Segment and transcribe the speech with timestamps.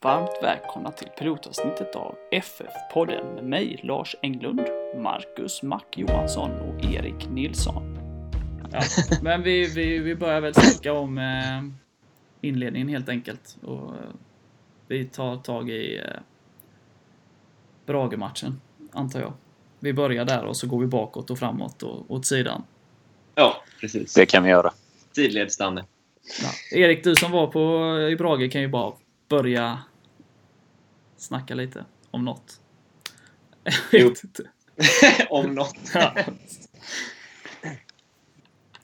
[0.00, 4.60] Varmt välkomna till pilotavsnittet av FF-podden med mig, Lars Englund,
[4.96, 7.98] Marcus Mack Johansson och Erik Nilsson.
[8.72, 8.80] Ja,
[9.22, 11.62] men vi, vi, vi börjar väl snacka om eh,
[12.40, 13.56] inledningen helt enkelt.
[13.62, 14.10] Och, eh,
[14.86, 16.20] vi tar tag i eh,
[17.86, 18.60] Brage-matchen,
[18.92, 19.32] antar jag.
[19.78, 22.62] Vi börjar där och så går vi bakåt och framåt och åt sidan.
[23.34, 24.14] Ja, precis.
[24.14, 24.72] Det kan vi göra.
[25.12, 25.84] Sidledsstande.
[26.42, 26.78] Ja.
[26.78, 27.60] Erik, du som var på,
[28.10, 28.92] i Brage kan ju bara
[29.28, 29.78] börja
[31.20, 32.60] snacka lite om något.
[33.92, 34.06] Jo.
[34.08, 34.42] inte.
[35.30, 35.90] Om något.
[35.94, 36.14] Ja.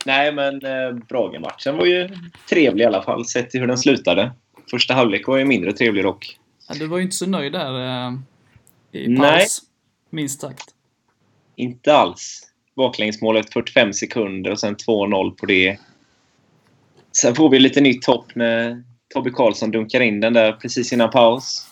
[0.04, 2.08] Nej, men eh, Brage-matchen var ju
[2.48, 4.32] trevlig i alla fall, sett till hur den slutade.
[4.70, 6.38] Första halvlek var ju mindre trevlig dock.
[6.68, 8.12] Ja, du var ju inte så nöjd där eh,
[8.92, 9.38] i Nej.
[9.40, 9.62] paus.
[10.10, 10.74] Minst sagt.
[11.56, 12.48] Inte alls.
[12.76, 15.78] Baklängesmål efter 45 sekunder och sen 2-0 på det.
[17.12, 21.10] Sen får vi lite nytt hopp när Tobbe Karlsson dunkar in den där precis innan
[21.10, 21.66] paus.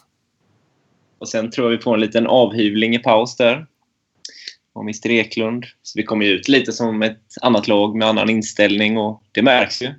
[1.23, 3.67] Och sen tror jag vi får en liten avhyvling i paus där.
[4.73, 5.65] Och Mr Eklund.
[5.83, 9.43] Så vi kommer ju ut lite som ett annat lag med annan inställning och det
[9.43, 9.95] märks ju.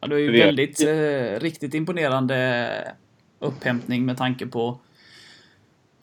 [0.00, 2.70] Ja, det är ju väldigt, eh, riktigt imponerande
[3.38, 4.78] upphämtning med tanke på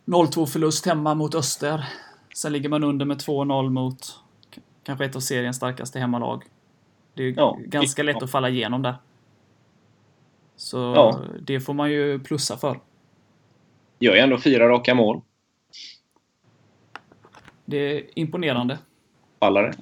[0.05, 1.85] 0-2 förlust hemma mot Öster.
[2.35, 4.19] Sen ligger man under med 2-0 mot
[4.83, 6.43] kanske ett av seriens starkaste hemmalag.
[7.13, 7.57] Det är ju Ja.
[7.65, 8.95] ganska lätt att falla igenom där.
[10.55, 11.19] Så Ja.
[11.41, 12.79] det får man ju plussa för.
[14.01, 15.21] Gör ju ändå fyra raka mål.
[17.65, 18.79] Det är imponerande.
[19.39, 19.73] Ballare.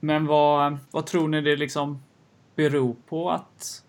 [0.00, 2.02] Men vad, vad tror ni det liksom
[2.56, 3.84] beror på att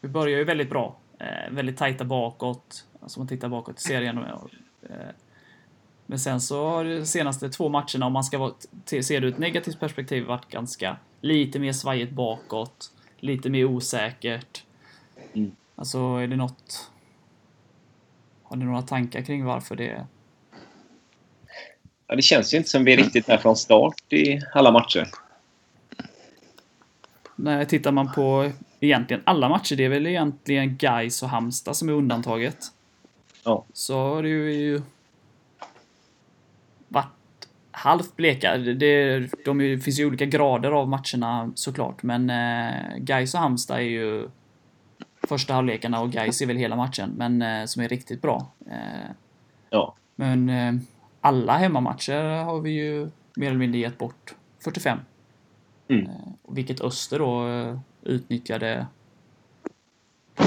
[0.00, 0.96] vi börjar ju väldigt bra.
[1.18, 2.86] Eh, väldigt tajta bakåt.
[3.00, 4.18] Alltså man tittar bakåt i serien.
[4.18, 4.50] Och,
[4.82, 4.96] eh,
[6.06, 8.52] men sen så har de senaste två matcherna, om man ska vara,
[8.84, 12.92] se det ur ett negativt perspektiv, varit ganska lite mer svajigt bakåt.
[13.18, 14.64] Lite mer osäkert.
[15.32, 15.52] Mm.
[15.76, 16.88] Alltså är det något...
[18.52, 20.06] Har ni några tankar kring varför det...
[22.06, 25.08] Ja, det känns ju inte som vi är riktigt där från start i alla matcher.
[27.36, 28.50] När tittar man på
[28.80, 32.58] egentligen alla matcher, det är väl egentligen Gais och Halmstad som är undantaget.
[33.44, 33.64] Ja.
[33.72, 34.82] Så har det ju
[36.88, 38.56] varit halvt bleka.
[38.56, 43.82] Det, de finns ju olika grader av matcherna såklart, men eh, Gais och Halmstad är
[43.82, 44.28] ju
[45.28, 48.46] första halvlekarna och Gais är väl hela matchen, men eh, som är riktigt bra.
[48.70, 49.10] Eh,
[49.70, 49.94] Ja.
[50.16, 50.74] men eh,
[51.20, 54.34] alla hemmamatcher har vi ju mer eller mindre gett bort
[54.64, 54.98] 45.
[55.88, 56.06] Mm.
[56.06, 56.10] Eh,
[56.48, 57.46] vilket Öster då
[58.02, 58.86] utnyttjade.
[60.36, 60.44] Ja,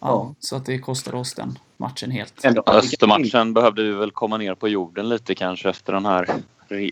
[0.00, 0.34] Ja.
[0.40, 2.44] Så att det kostade oss den matchen helt.
[2.66, 6.28] Östermatchen behövde vi väl komma ner på jorden lite kanske efter den här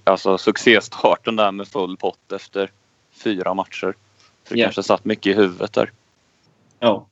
[0.05, 2.71] alltså, succéstarten där med full pott efter
[3.13, 3.95] fyra matcher.
[4.49, 4.67] Så det Ja.
[4.67, 5.91] kanske satt mycket i huvudet där.
[6.79, 7.07] Ja.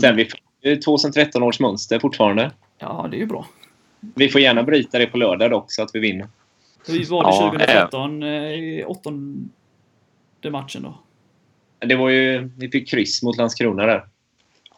[0.00, 0.28] Sen vi
[0.62, 2.50] det är 2013 års mönster fortfarande.
[2.78, 3.46] Ja, det är ju bra.
[4.00, 6.28] Vi får gärna bryta det på lördag dock så att vi vinner.
[6.86, 9.50] Hur var det Ja, 2013 eh, i åttonde
[10.50, 10.98] matchen då?
[11.86, 14.06] Det var ju, vi fick kryss mot Landskrona där.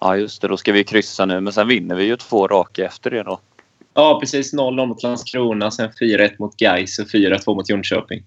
[0.00, 2.84] Ja just det, då ska vi kryssa nu men sen vinner vi ju två raka
[2.84, 3.40] efter det då.
[3.94, 4.54] Ja, precis.
[4.54, 8.22] 0-0 mot Landskrona, sen 4-1 mot Gais och 4-2 mot Jönköping.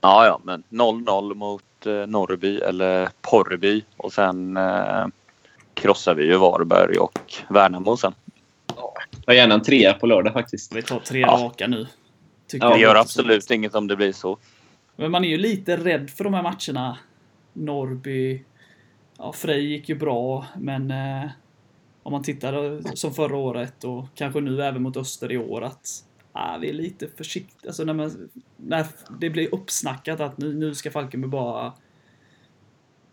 [0.00, 5.06] Ja ja men 0-0 mot eh, Norrby eller Porrby och sen eh,
[5.74, 8.14] krossar vi ju Varberg och Värnamo sen.
[9.26, 10.76] Ta gärna en trea på lördag faktiskt.
[10.76, 11.28] Vi tar tre Ja.
[11.42, 11.86] raka nu.
[12.48, 13.54] Tycker Ja, Det gör absolut så.
[13.54, 14.38] inget om det blir så.
[14.96, 16.98] Men man är ju lite rädd för de här matcherna.
[17.52, 18.44] Norrby.
[19.18, 21.30] Ja, Frej gick ju bra, men eh,
[22.02, 25.88] om man tittar som förra året och kanske nu även mot Öster i år att
[26.36, 27.68] ah, vi är lite försiktiga.
[27.68, 28.86] Alltså när, man, när
[29.20, 31.72] det blir uppsnackat att nu, nu ska Falkenberg bara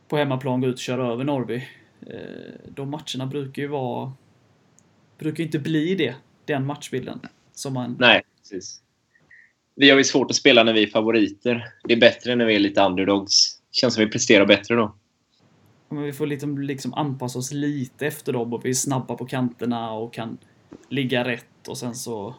[0.08, 1.68] på hemmaplan gå ut och köra över Norrby.
[2.08, 4.14] Eh, de matcherna brukar ju vara
[5.18, 7.20] brukar inte bli det, den matchbilden.
[7.54, 8.82] Som man, Nej, precis.
[9.76, 11.66] Vi har ju svårt att spela när vi är favoriter.
[11.84, 13.60] Det är bättre när vi är lite underdogs.
[13.72, 14.96] Känns som vi presterar bättre då.
[15.90, 19.26] Men vi får liksom, liksom anpassa oss lite efter dem och vi är snabba på
[19.26, 20.38] kanterna och kan
[20.90, 22.36] ligga rätt och sen så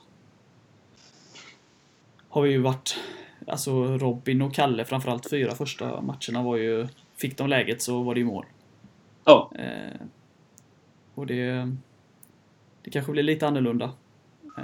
[2.35, 2.97] har vi ju varit
[3.47, 8.15] Alltså Robin och Kalle framförallt fyra första matcherna var ju Fick de läget så var
[8.15, 8.47] det ju mål.
[9.25, 10.01] Ja, Eh,
[11.15, 11.73] och det
[12.83, 13.93] Det kanske blir lite annorlunda.
[14.59, 14.63] Eh,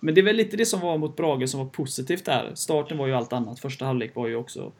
[0.00, 2.50] men det är väl lite det som var mot Brage som var positivt där.
[2.54, 3.60] Starten var ju allt annat.
[3.60, 4.72] Första halvlek var ju också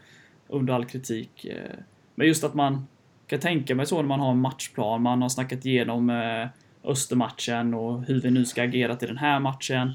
[0.49, 1.45] under all kritik.
[1.45, 1.79] Eh,
[2.15, 2.87] men just att man
[3.27, 5.03] kan tänka mig så när man har en matchplan.
[5.03, 6.49] Man har snackat igenom eh,
[6.91, 9.95] Östermatchen och hur vi nu ska agera till den här matchen.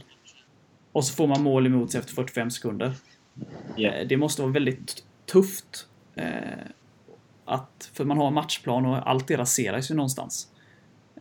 [0.93, 2.93] Och så får man mål emot sig efter 45 sekunder.
[3.77, 5.87] Eh, Det måste vara väldigt tufft.
[6.15, 6.27] Eh,
[7.45, 10.47] Att, för man har matchplan och allt det raseras ju någonstans.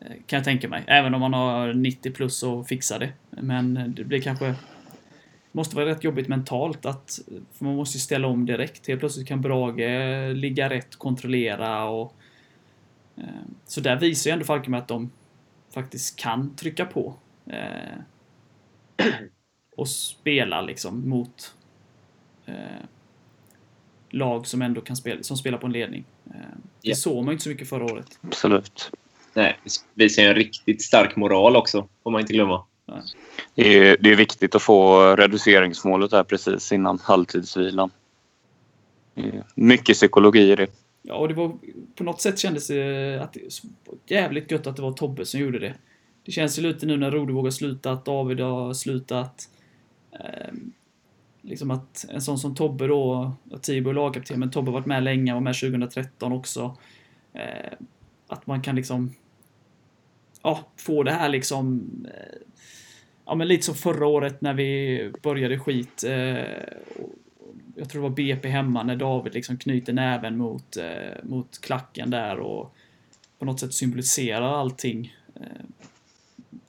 [0.00, 0.84] Eh, kan jag tänka mig.
[0.86, 3.12] Även om man har 90 plus och fixar det.
[3.30, 4.54] Men det blir kanske...
[5.54, 7.18] Måste vara rätt jobbigt mentalt att...
[7.52, 8.88] För man måste ju ställa om direkt.
[8.88, 12.14] Helt plötsligt kan Brage ligga rätt, kontrollera och...
[13.16, 13.24] Eh,
[13.66, 15.10] så där visar ju ändå Falkenberg att de
[15.74, 17.14] faktiskt kan trycka på.
[19.72, 21.54] Eh, och spela liksom mot
[24.10, 26.04] lag som ändå kan spela, som spelar på en ledning.
[26.24, 26.96] Det yeah.
[26.96, 28.18] såg man inte så mycket förra året.
[28.20, 28.90] Absolut.
[29.34, 29.58] Nej,
[29.94, 32.64] det visar en riktigt stark moral också, får man inte glömma.
[33.54, 37.90] Det är, det är viktigt att få reduceringsmålet där precis innan halvtidsvilan.
[39.54, 40.66] Mycket psykologi i det.
[41.02, 41.52] Ja, och det var
[41.94, 43.40] på något sätt kändes det att det
[44.06, 45.74] jävligt gött att det var Tobbe som gjorde det.
[46.24, 49.48] Det känns ju lite nu när Rodevåg har slutat, David har slutat.
[50.12, 50.72] Ehm,
[51.42, 53.32] liksom att en sån som Tobbe då,
[53.62, 56.76] Tibor är lagkapten, men Tobbe har varit med länge, var med 2013 också.
[57.32, 57.72] Eh,
[58.28, 59.12] att man kan liksom
[60.42, 62.38] ja, få det här liksom eh,
[63.24, 66.04] ja men lite som förra året när vi började skit.
[66.04, 66.44] Eh,
[67.76, 72.10] jag tror det var BP hemma när David liksom knyter näven mot, eh, mot klacken
[72.10, 72.74] där och
[73.38, 75.16] på något sätt symboliserar allting.
[75.34, 75.64] Eh,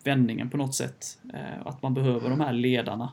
[0.03, 1.19] vändningen på något sätt.
[1.33, 3.11] Eh, att man behöver de här ledarna.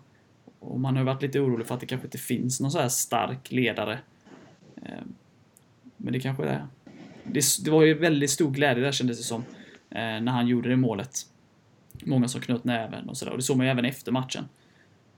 [0.61, 2.89] Och man har varit lite orolig för att det kanske inte finns någon så här
[2.89, 3.99] stark ledare.
[5.97, 6.67] Men det kanske är.
[7.25, 9.45] Det, det var ju väldigt stor glädje där kändes det som.
[9.91, 11.17] Eh, när han gjorde det målet.
[12.05, 13.33] Många som knöt näven och sådär.
[13.33, 14.49] Och det såg man ju även efter matchen.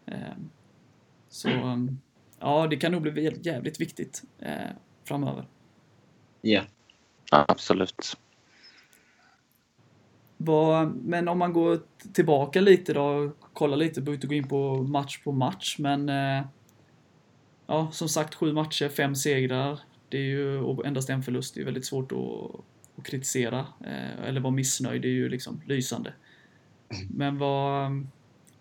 [0.06, 0.14] Eh,
[1.28, 1.48] så
[2.38, 4.70] ja, det kan nog bli jävligt viktigt eh,
[5.04, 5.46] framöver.
[6.40, 6.64] Ja, yeah.
[7.30, 8.16] absolut.
[10.94, 11.80] men om man går
[12.12, 16.44] tillbaka lite då, Kolla lite, behöver inte gå in på match på match, men eh,
[17.66, 19.80] ja, som sagt sju matcher, fem segrar.
[20.08, 21.54] Det är ju endast en förlust.
[21.54, 22.64] Det är väldigt svårt att
[22.96, 26.12] att kritisera eh, eller vara missnöjd, det är ju liksom lysande.
[27.10, 28.06] Men vad,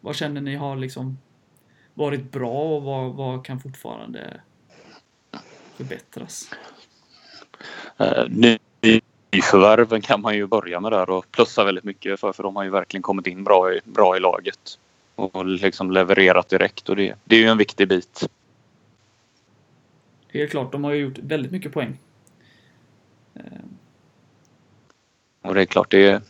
[0.02, 1.18] vad känner ni har liksom
[1.94, 4.42] varit bra och vad, vad kan fortfarande
[5.76, 6.50] förbättras?
[8.02, 8.58] Uh,
[9.32, 12.64] nyförvärven kan man ju börja med där och plussa väldigt mycket för, för de har
[12.64, 14.80] ju verkligen kommit in bra i, bra i laget
[15.16, 18.30] och liksom levererat direkt och det, det är ju en viktig bit.
[20.32, 21.98] Det är klart, de har ju gjort väldigt mycket poäng.
[23.34, 23.42] Eh,
[25.42, 26.22] och det är klart, det är...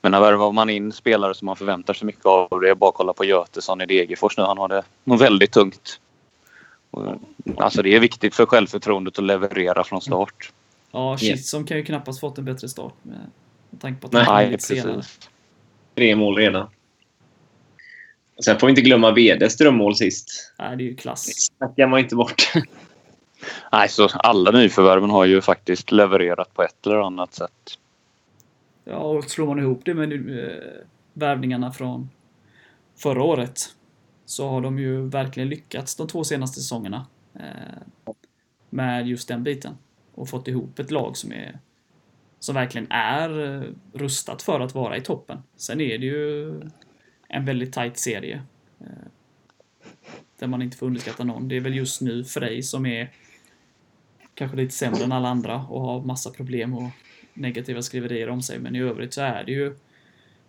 [0.00, 2.88] Men när värvar man in spelare som man förväntar sig mycket av, det är bara
[2.88, 4.42] att kolla på Götesson i Degerfors nu.
[4.42, 6.00] Han har det väldigt tungt.
[7.56, 10.52] alltså det är viktigt för självförtroendet att leverera från start.
[10.92, 13.30] Ja, Kitson kan ju knappast fått en bättre start med,
[13.70, 14.82] med tanke på att han Nej, precis.
[14.82, 15.02] Senare.
[15.94, 16.68] Tre mål redan.
[18.44, 20.52] Sen får vi inte glömma VDs drömmål sist.
[20.58, 21.26] Nej, det är ju klass.
[21.26, 22.52] Det snackar man inte bort.
[23.72, 27.78] Nej, så alla nyförvärven har ju faktiskt levererat på ett eller annat sätt.
[28.84, 30.54] Ja, och slår man ihop det med eh,
[31.12, 32.10] värvningarna från
[32.96, 33.60] förra året
[34.24, 38.14] så har de ju verkligen lyckats de två senaste säsongerna eh,
[38.70, 39.76] med just den biten
[40.14, 41.58] och fått ihop ett lag som är
[42.38, 45.42] som verkligen är eh, rustat för att vara i toppen.
[45.56, 46.60] Sen är det ju
[47.28, 48.42] en väldigt tight serie.
[48.80, 48.86] Eh,
[50.38, 51.48] där man inte får underskatta någon.
[51.48, 53.10] Det är väl just nu Frej som är
[54.34, 56.90] kanske lite sämre än alla andra och har massa problem och
[57.34, 59.76] negativa skriverier om sig, men i övrigt så är det ju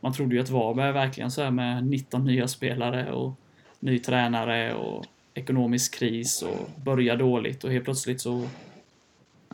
[0.03, 3.33] man trodde ju att Varberg verkligen så här med 19 nya spelare och
[3.79, 8.47] ny tränare och ekonomisk kris och börja dåligt och helt plötsligt så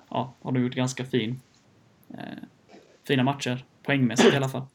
[0.09, 1.41] ja, har de gjort ganska fin
[2.13, 2.43] eh,
[3.07, 4.65] fina matcher poängmässigt i alla fall.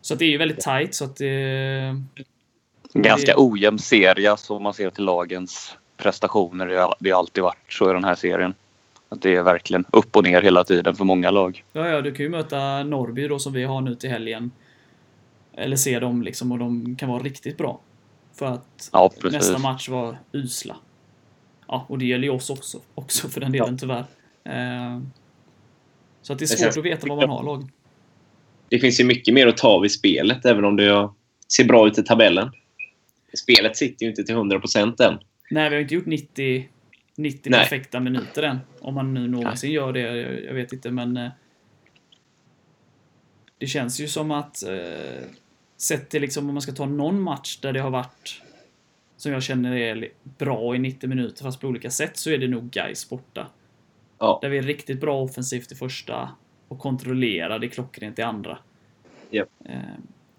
[0.00, 2.02] Så det är ju väldigt tight så att det...
[2.94, 6.94] Ganska det, ojämn serie så om man ser till lagens prestationer.
[6.98, 8.54] Det har alltid varit så i den här serien.
[9.08, 11.64] Att det är verkligen upp och ner hela tiden för många lag.
[11.72, 14.50] Ja, ja, du kan ju möta Norrby då som vi har nu till helgen.
[15.52, 17.80] Eller se dem liksom och de kan vara riktigt bra.
[18.34, 20.76] För att ja, nästa match var usla.
[21.68, 23.78] Ja, och det gäller ju oss också, också för den delen ja.
[23.78, 24.04] tyvärr.
[24.44, 25.00] Eh,
[26.22, 27.70] så att det är svårt att veta vad man har lag.
[28.68, 31.10] Det finns ju mycket mer att ta av i spelet, även om det
[31.56, 32.50] ser bra ut i tabellen.
[33.34, 35.18] Spelet sitter ju inte till 100% än.
[35.50, 36.68] Nej, vi har inte gjort 90
[37.16, 37.60] 90 Nej.
[37.60, 38.58] perfekta minuter än.
[38.80, 39.74] Om man nu någonsin Nej.
[39.74, 40.00] gör det,
[40.44, 41.16] jag, vet inte men...
[41.16, 41.30] Eh,
[43.58, 44.62] det känns ju som att...
[44.62, 45.24] Eh,
[45.76, 48.42] sett till liksom om man ska ta någon match där det har varit...
[49.16, 50.08] Som jag känner är
[50.38, 53.46] bra i 90 minuter fast på olika sätt så är det nog Gais borta.
[54.22, 54.38] Ja.
[54.42, 56.30] Där vi är riktigt bra offensivt i första
[56.68, 58.58] och kontrollerar det klockrent i andra.
[59.30, 59.48] Yep.
[59.64, 59.78] Eh,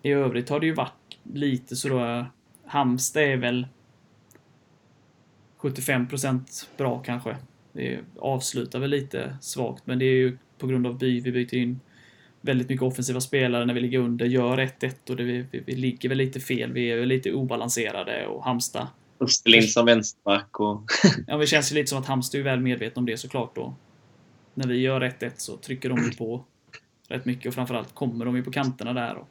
[0.02, 2.26] I övrigt har det ju varit lite så då...
[2.66, 3.68] Halmstad är väl
[5.60, 7.38] 75% bra kanske.
[7.72, 11.20] Vi avslutar väl lite svagt, men det är ju på grund av by.
[11.20, 11.80] Vi byter in
[12.42, 15.76] väldigt mycket offensiva spelare när vi ligger under, gör 1-1 och det, vi, vi, vi
[15.76, 16.72] ligger väl lite fel.
[16.72, 18.88] Vi är lite obalanserade och Halmstad
[19.20, 20.82] Österlind som vänsterback och...
[21.28, 23.76] Ja, det känns ju lite som att Halmstad är väl medvetna om det såklart då.
[24.54, 26.46] När vi gör 1-1 så trycker de ju på
[27.08, 29.16] rätt mycket och framförallt kommer de ju på kanterna där.
[29.16, 29.28] Och,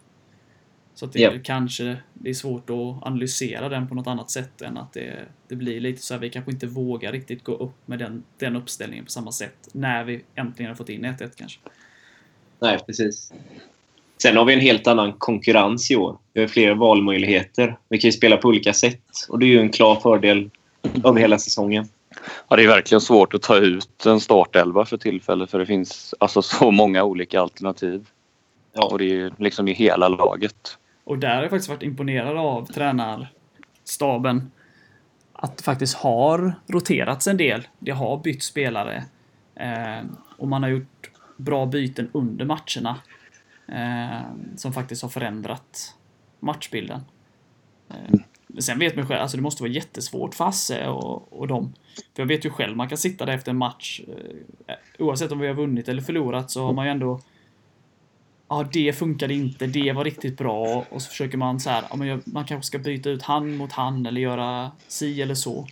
[0.94, 4.62] så att det är kanske det är svårt att analysera den på något annat sätt
[4.62, 7.88] än att det, det blir lite så här, vi kanske inte vågar riktigt gå upp
[7.88, 11.60] med den, den uppställningen på samma sätt när vi äntligen har fått in 1-1 kanske.
[12.58, 13.32] Nej, precis.
[14.22, 16.18] Sen har vi en helt annan konkurrens i år.
[16.32, 17.76] Vi har fler valmöjligheter.
[17.88, 19.02] Vi kan ju spela på olika sätt.
[19.28, 20.50] Och det är ju en klar fördel
[21.04, 21.88] över hela säsongen.
[22.48, 26.14] Ja, det är verkligen svårt att ta ut en startelva för tillfället för det finns
[26.18, 28.06] alltså så många olika alternativ.
[28.72, 28.88] Ja.
[28.92, 30.78] Och det är ju liksom i hela laget.
[31.04, 34.50] Och där har jag faktiskt varit imponerad av tränarstaben.
[35.32, 37.66] Att det faktiskt har roterats en del.
[37.78, 39.04] Det har bytt spelare.
[39.54, 42.96] Eh, och man har gjort bra byten under matcherna.
[43.68, 44.22] Eh,
[44.56, 45.94] som faktiskt har förändrat
[46.40, 47.00] matchbilden.
[47.90, 51.48] Eh, men sen vet man själv, alltså det måste vara jättesvårt för Hasse och, och
[51.48, 51.74] dem.
[52.14, 54.00] För jag vet ju själv, man kan sitta där efter en match.
[54.66, 57.20] Eh, oavsett om vi har vunnit eller förlorat så har man ju ändå
[58.48, 61.96] ja, det funkade inte, det var riktigt bra och så försöker man så här, ja,
[61.96, 65.66] men man kanske ska byta ut han mot han eller göra si eller så.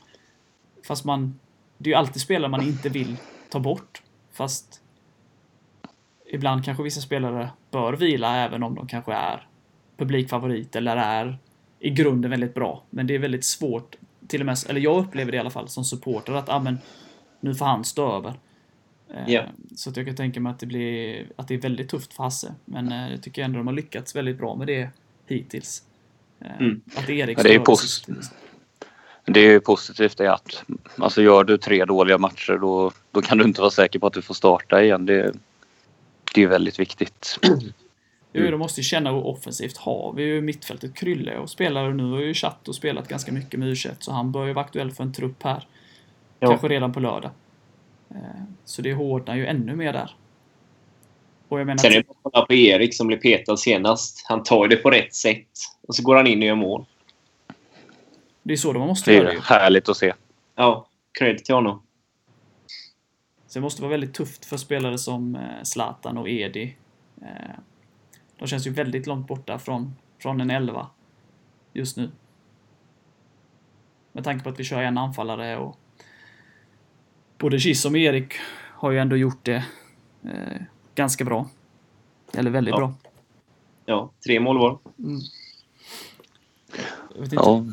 [0.87, 1.39] Fast man,
[1.79, 3.17] det är ju alltid spelare man inte vill
[3.51, 4.03] ta bort.
[4.33, 4.80] Fast
[6.33, 9.47] ibland kanske vissa spelare bör vila även om de kanske är
[9.97, 11.39] publikfavorit eller är
[11.79, 12.83] i grunden väldigt bra.
[12.91, 13.97] Men det är väldigt svårt,
[14.29, 16.79] till och med, eller jag upplever det i alla fall som supporter att, ja men,
[17.41, 18.35] nu får han stå över.
[19.27, 19.43] Ja.
[19.77, 22.23] Så att jag kan tänka mig att det, blir, att det är väldigt tufft för
[22.23, 22.55] Hasse.
[22.65, 24.89] Men eh, jag tycker ändå de har lyckats väldigt bra med det
[25.27, 25.83] hittills.
[26.41, 26.81] Eh, Mm.
[26.97, 28.09] Att Erik Ja, det är sist.
[29.25, 30.65] Det är ju positivt det att
[30.99, 34.13] alltså gör du tre dåliga matcher då, då kan du inte vara säker på att
[34.13, 35.07] du får starta igen.
[35.07, 35.33] Det,
[36.35, 37.39] det är väldigt viktigt.
[38.33, 42.11] Jo, de måste ju känna hur offensivt har vi ju mittfältet Krylle och spelar nu
[42.13, 44.91] har ju chatt och spelat ganska mycket med u så han bör ju vara aktuell
[44.91, 45.67] för en trupp här.
[46.39, 46.49] Ja.
[46.49, 47.31] Kanske redan på lördag.
[48.11, 48.17] Eh,
[48.65, 50.17] Så det hårdnar ju ännu mer där.
[51.49, 51.79] Och jag menar...
[51.79, 54.25] Sen är det bara att kolla på Erik som blev petad senast.
[54.29, 55.49] Han tar det på rätt sätt.
[55.89, 56.85] Och så går han in och gör mål.
[58.43, 59.41] Det är så de måste Det göra är ju.
[59.41, 60.13] härligt att se.
[60.57, 60.87] Ja,
[61.19, 61.83] cred till honom.
[63.51, 66.77] Så det måste vara väldigt tufft för spelare som eh, Zlatan och Edi.
[67.23, 67.55] Eh,
[68.39, 70.91] De känns ju väldigt långt borta från, från en elva
[71.73, 72.11] just nu.
[74.13, 75.77] Med tanke på att vi kör en anfallare och
[77.39, 79.65] både Kiss och Erik har ju ändå gjort det
[80.23, 80.63] eh,
[80.95, 81.49] ganska bra.
[82.33, 82.79] Eller väldigt Ja.
[82.79, 82.95] bra.
[83.87, 84.79] Ja, tre mål var.
[84.99, 85.21] Mm.
[87.15, 87.37] Jag vet inte.
[87.37, 87.65] Ja.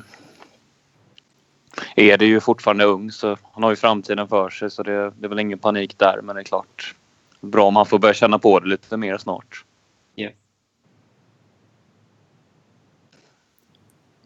[1.99, 5.25] Är det ju fortfarande ung så han har ju framtiden för sig så det, det
[5.25, 6.95] är väl ingen panik där men det är klart.
[7.41, 9.63] Bra om man får börja känna på det lite mer snart.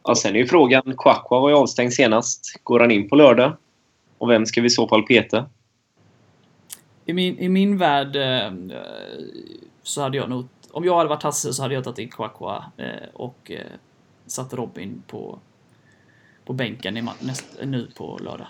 [0.04, 0.84] Ja, sen är ju frågan.
[0.98, 2.60] Kwakwa var ju avstängd senast.
[2.63, 3.58] Går han in på lördag?
[4.18, 5.46] Och vem ska vi i så fall peta?
[7.06, 8.51] I min, I min värld eh,
[9.84, 12.66] så hade jag nog, om jag hade varit Hasse så hade jag tagit in Kwakwa
[12.78, 13.66] eh, och eh,
[14.25, 15.40] satt Robin på,
[16.51, 18.48] på bänken i, näst, nu på lördag.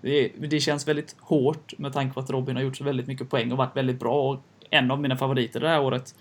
[0.00, 3.30] Det, det känns väldigt hårt med tanke på att Robin har gjort så väldigt mycket
[3.30, 6.14] poäng och varit väldigt bra och en av mina favoriter det här året.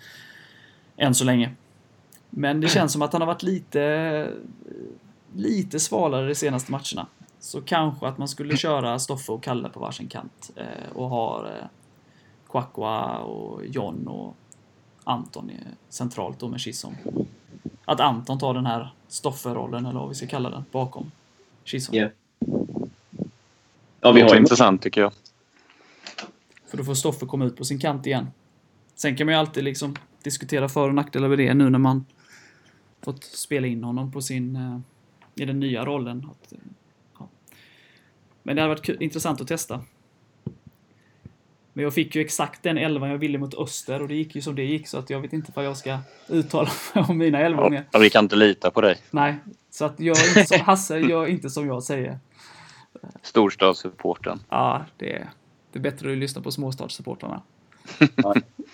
[0.98, 1.51] Än så länge.
[2.29, 4.34] Men det känns som att han har varit lite,
[5.36, 7.08] lite svalare de senaste matcherna.
[7.39, 11.48] Så kanske att man skulle köra Stoffe och Kalle på varsin kant eh, och ha
[11.48, 11.65] eh,
[12.50, 14.36] Kwakwa och John och
[15.03, 15.51] Anton
[15.89, 16.96] centralt då med Chisholm.
[17.86, 21.12] Att Anton tar den här Stoffe-rollen eller vad vi ska kalla den bakom
[21.64, 22.00] Chisholm.
[22.00, 22.10] Ja.
[24.02, 25.14] Ja, vi har intressant tycker jag.
[26.68, 28.28] För då får Stoffe komma ut på sin kant igen.
[28.96, 32.06] Sen kan man ju alltid liksom diskutera för och nackdelar med det nu när man
[33.02, 34.80] fått spela in honom på sin, eh,
[35.36, 36.30] i den nya rollen.
[36.52, 36.58] Eh.
[38.44, 39.82] Men det hade varit intressant att testa.
[41.74, 44.42] Men jag fick ju exakt den elvan jag ville mot Öster och det gick ju
[44.42, 45.98] som det gick så att jag vet inte vad jag ska
[46.28, 47.86] uttala mig om mina elvor mer.
[47.92, 48.98] Ja, vi kan inte lita på dig.
[49.12, 49.36] Nej,
[49.72, 52.20] så att jag är inte som Hasse, gör inte som jag säger.
[53.22, 54.40] Storstadssupporten.
[54.50, 55.30] Ja, det är,
[55.72, 57.42] det är bättre att lyssna på småstadssupportrarna.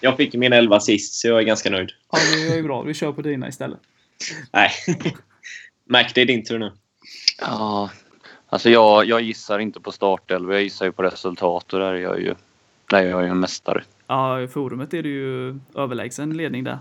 [0.01, 1.89] Jag fick min elva sist, så jag är ganska nöjd.
[2.11, 2.81] Ja, det är ju bra.
[2.81, 3.79] Vi kör på dina istället.
[4.51, 4.71] Nej.
[5.89, 6.71] Mac, det är din tur nu.
[7.41, 7.89] Ja,
[8.49, 10.53] alltså jag, jag gissar inte på startelva.
[10.53, 12.35] Jag gissar ju på resultat och där är jag ju,
[12.89, 13.83] där är jag ju en mästare.
[14.07, 16.79] Ja, i forumet är det ju överlägsen ledning där.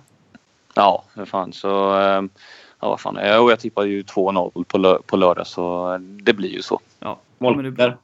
[0.74, 2.00] Ja, för fan så...
[2.00, 2.22] eh,
[2.80, 3.16] Ja, vad fan.
[3.16, 6.80] Jag, jag tippar ju 2-0 på, lö, på lördag så det blir ju så.
[6.98, 7.62] Ja, är.
[7.62, 7.96] Målskyttar?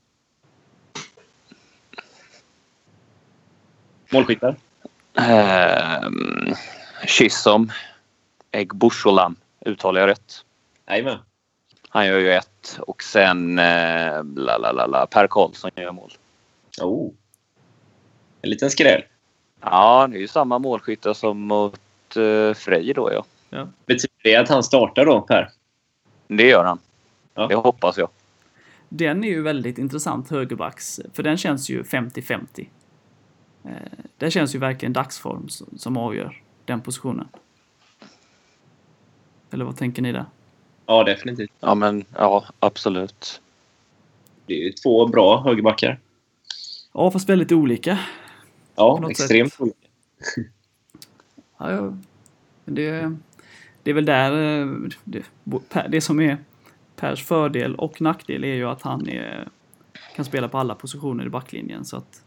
[4.13, 4.57] Målskyttar?
[5.15, 6.55] Ehm,
[7.07, 7.71] Chisholm.
[8.51, 9.37] Egbursholam.
[9.67, 10.45] Uttalar jag rätt?
[10.89, 11.19] Jajamän.
[11.89, 12.79] Han gör ju ett.
[12.81, 16.13] Och sen eh, la, la, la, la, Per Karlsson gör mål.
[16.81, 17.11] Oh.
[18.43, 19.03] En liten skräll.
[19.61, 21.81] Ja, det är ju samma målskyttar som mot
[22.17, 23.69] eh, Frej då ja.
[23.87, 25.51] Betyder det att han startar då, Per?
[26.29, 26.79] Det gör han.
[27.35, 27.47] Ja.
[27.47, 28.09] Det hoppas jag.
[28.89, 32.67] Den är ju väldigt intressant, högerbacks, för den känns ju 50-50.
[33.65, 33.71] Eh,
[34.19, 37.29] det känns ju verkligen dagsform som, som avgör den positionen.
[39.51, 40.25] Eller vad tänker ni där?
[40.87, 41.51] Ja, definitivt.
[41.61, 43.41] Ja, men ja, absolut.
[44.47, 45.99] Det är ju två bra högerbackar.
[46.93, 47.99] Ja, fast väldigt olika.
[48.75, 49.69] Ja, extremt sätt.
[51.59, 51.97] Ja,
[52.65, 53.17] Det,
[53.83, 55.25] det är väl där eh, det,
[55.89, 56.39] det som är
[56.97, 59.49] Pers fördel och nackdel är ju att han är,
[60.17, 62.23] kan spela på alla positioner i backlinjen så att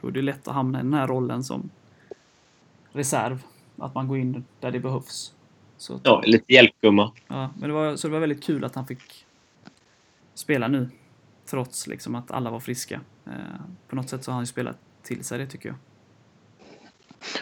[0.00, 1.70] då är det lätt att hamna i den här rollen som
[2.92, 3.42] reserv.
[3.78, 5.34] Att man går in där det behövs.
[5.76, 7.12] Så Ja, lite hjälpgumma.
[7.26, 9.26] Ja, men det var, så det var väldigt kul att han fick
[10.34, 10.88] spela nu.
[11.46, 13.00] Trots liksom att alla var friska.
[13.26, 13.32] Eh,
[13.88, 15.78] på något sätt så har han ju spelat till sig det tycker jag.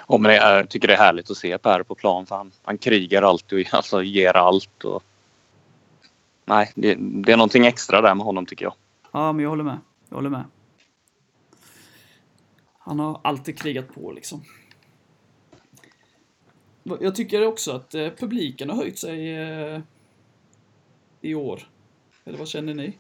[0.09, 2.79] Ja, men jag tycker det är härligt att se Per på plan för han, han
[2.79, 4.85] krigar alltid och alltså, ger allt.
[4.85, 5.03] Och...
[6.45, 8.75] Nej, det, det är någonting extra där med honom tycker jag.
[9.13, 9.79] Ja, men jag håller med.
[10.09, 10.45] Jag håller med.
[12.79, 14.43] Han har alltid krigat på liksom.
[17.01, 19.81] Jag tycker också att eh, publiken har höjt sig eh,
[21.21, 21.69] i år.
[22.25, 22.99] Eller vad känner ni?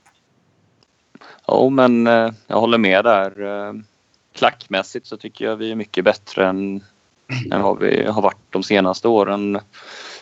[1.46, 3.84] Ja, men eh, jag håller med där.
[4.34, 6.84] Klackmässigt så tycker jag vi är mycket bättre än,
[7.52, 9.60] än vad vi har varit de senaste åren.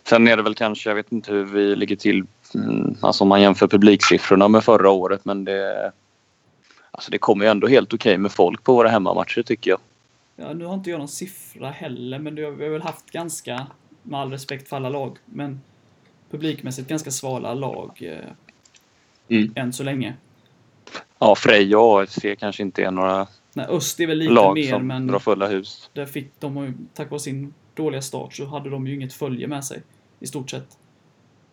[0.04, 3.28] Sen är det väl kanske, jag vet inte hur vi ligger till, mm, alltså om
[3.28, 5.92] man jämför publiksiffrorna med förra året, men det,
[6.90, 9.80] alltså det kommer ju ändå helt okej med folk på våra hemmamatcher tycker jag.
[10.36, 13.10] Ja, nu har inte jag någon siffra heller, men det har vi har väl haft
[13.10, 13.66] ganska,
[14.02, 15.60] med all respekt för alla lag, men
[16.30, 18.32] publikmässigt ganska svala lag eh,
[19.28, 19.52] Mm.
[19.54, 20.14] än så länge.
[21.18, 24.70] Ja, Frej och AFC kanske inte är några Nej, Öst är väl lite lag mer,
[24.70, 25.90] som men drar fulla hus.
[25.92, 29.64] där fick de, tack vare sin dåliga start, så hade de ju inget följe med
[29.64, 29.82] sig,
[30.20, 30.78] i stort sett.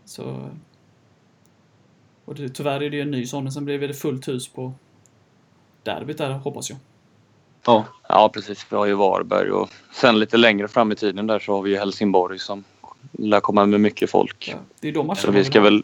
[0.05, 0.49] Så...
[2.25, 4.47] Och det, tyvärr är det ju en ny sån, men sen blev det fullt hus
[4.47, 4.73] på
[5.83, 6.79] derbyt där, hoppas jag.
[7.65, 7.85] Ja.
[8.07, 8.65] Ja, precis.
[8.69, 11.71] Vi har ju Varberg och sen lite längre fram i tiden där så har vi
[11.71, 12.63] ju Helsingborg som
[13.11, 14.55] lär komma med mycket folk.
[14.79, 15.83] Det är de matcherna Så vi ska väl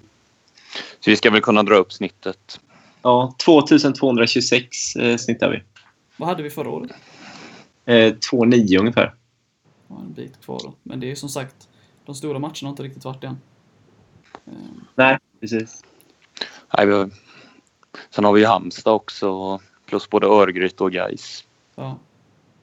[0.99, 2.59] så vi ska väl kunna dra upp snittet.
[3.01, 5.61] ja 2226 eh, snittar vi.
[6.17, 6.91] Vad hade vi förra året?
[7.85, 9.13] Eh, 2,9 ungefär.
[9.89, 10.73] En bit kvar då.
[10.83, 11.69] Men det är ju som sagt,
[12.05, 13.37] de stora matcherna har inte riktigt varit än.
[14.45, 15.83] Ehm, Nej, precis.
[16.77, 17.09] Nej, vi har,
[18.09, 21.45] sen har vi ju Halmstad också plus både Örgryte och Gais.
[21.75, 21.97] Ja.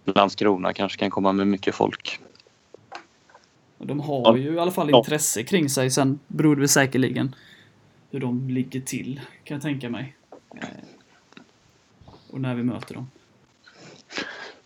[0.04, 2.20] Landskrona kanske kan komma med mycket folk.
[3.78, 4.36] Och de har Ja.
[4.36, 4.98] ju i alla fall Ja.
[4.98, 5.90] intresse kring sig.
[5.90, 7.34] Sen beror det väl säkerligen
[8.10, 10.16] hur de ligger till, kan jag tänka mig.
[10.56, 10.68] Eh,
[12.30, 13.10] Och när vi möter dem.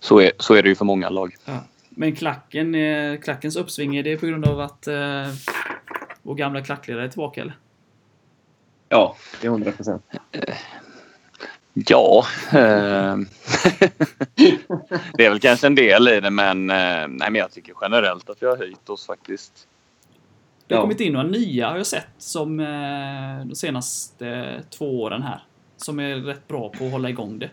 [0.06, 1.36] Så är, så är det ju för många lag.
[1.44, 1.58] Ja.
[1.88, 5.26] Men klacken, eh, klackens uppsving, är det på grund av att eh,
[6.22, 7.56] vår gamla klackledare är tillbaka eller?
[8.88, 10.02] Ja, det är 100 procent.
[11.74, 12.24] Ja.
[12.52, 13.16] Eh,
[15.16, 18.30] det är väl kanske en del i det men, eh, nej, men jag tycker generellt
[18.30, 19.68] att vi har höjt oss faktiskt.
[20.66, 20.82] Det har Ja.
[20.82, 25.44] kommit in några nya har jag sett som eh, de senaste två åren här.
[25.76, 27.50] Som är rätt bra på att hålla igång det.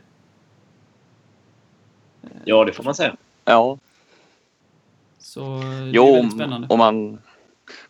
[2.45, 3.15] Ja, det får man säga.
[3.45, 3.77] Ja,
[5.19, 6.67] Så eh, det är jo, väldigt spännande.
[6.69, 7.21] om man,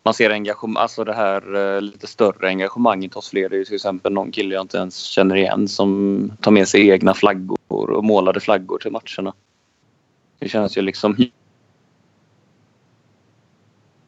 [0.02, 3.48] man ser engagemang, alltså det här eh, lite större engagemanget hos fler.
[3.48, 6.68] Det är ju till exempel någon kille jag inte ens känner igen som tar med
[6.68, 9.34] sig egna flaggor och målade flaggor till matcherna.
[10.38, 11.16] Det känns ju liksom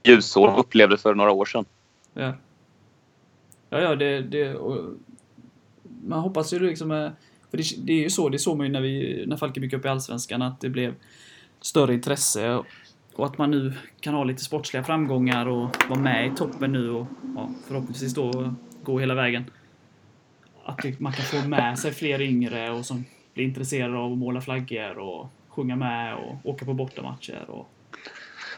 [0.04, 1.64] ljusår upplevde för några år sedan.
[2.14, 2.32] Ja.
[3.70, 4.20] Ja, ja, det...
[4.20, 4.94] det och
[6.06, 7.10] man hoppas ju liksom...
[7.50, 9.72] För det, det är ju så, det såg man ju när, vi, när Falken gick
[9.72, 10.94] upp i Allsvenskan, att det blev
[11.61, 12.54] större intresse.
[12.54, 12.66] Och,
[13.14, 16.90] och att man nu kan ha lite sportsliga framgångar och vara med i toppen nu
[16.90, 17.06] och
[17.37, 19.44] ja, förhoppningsvis då gå hela vägen.
[20.64, 23.04] Att det, man kan få med sig fler yngre och som
[23.35, 27.44] blir intresserade av att måla flaggor och sjunga med och åka på bortamatcher.
[27.48, 27.68] Och,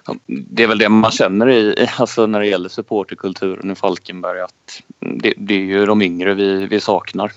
[0.08, 4.40] Ja, Det är väl det man känner i, alltså när det gäller supporterkulturen i Falkenberg
[4.40, 7.32] att det, det är ju de yngre vi, vi saknar.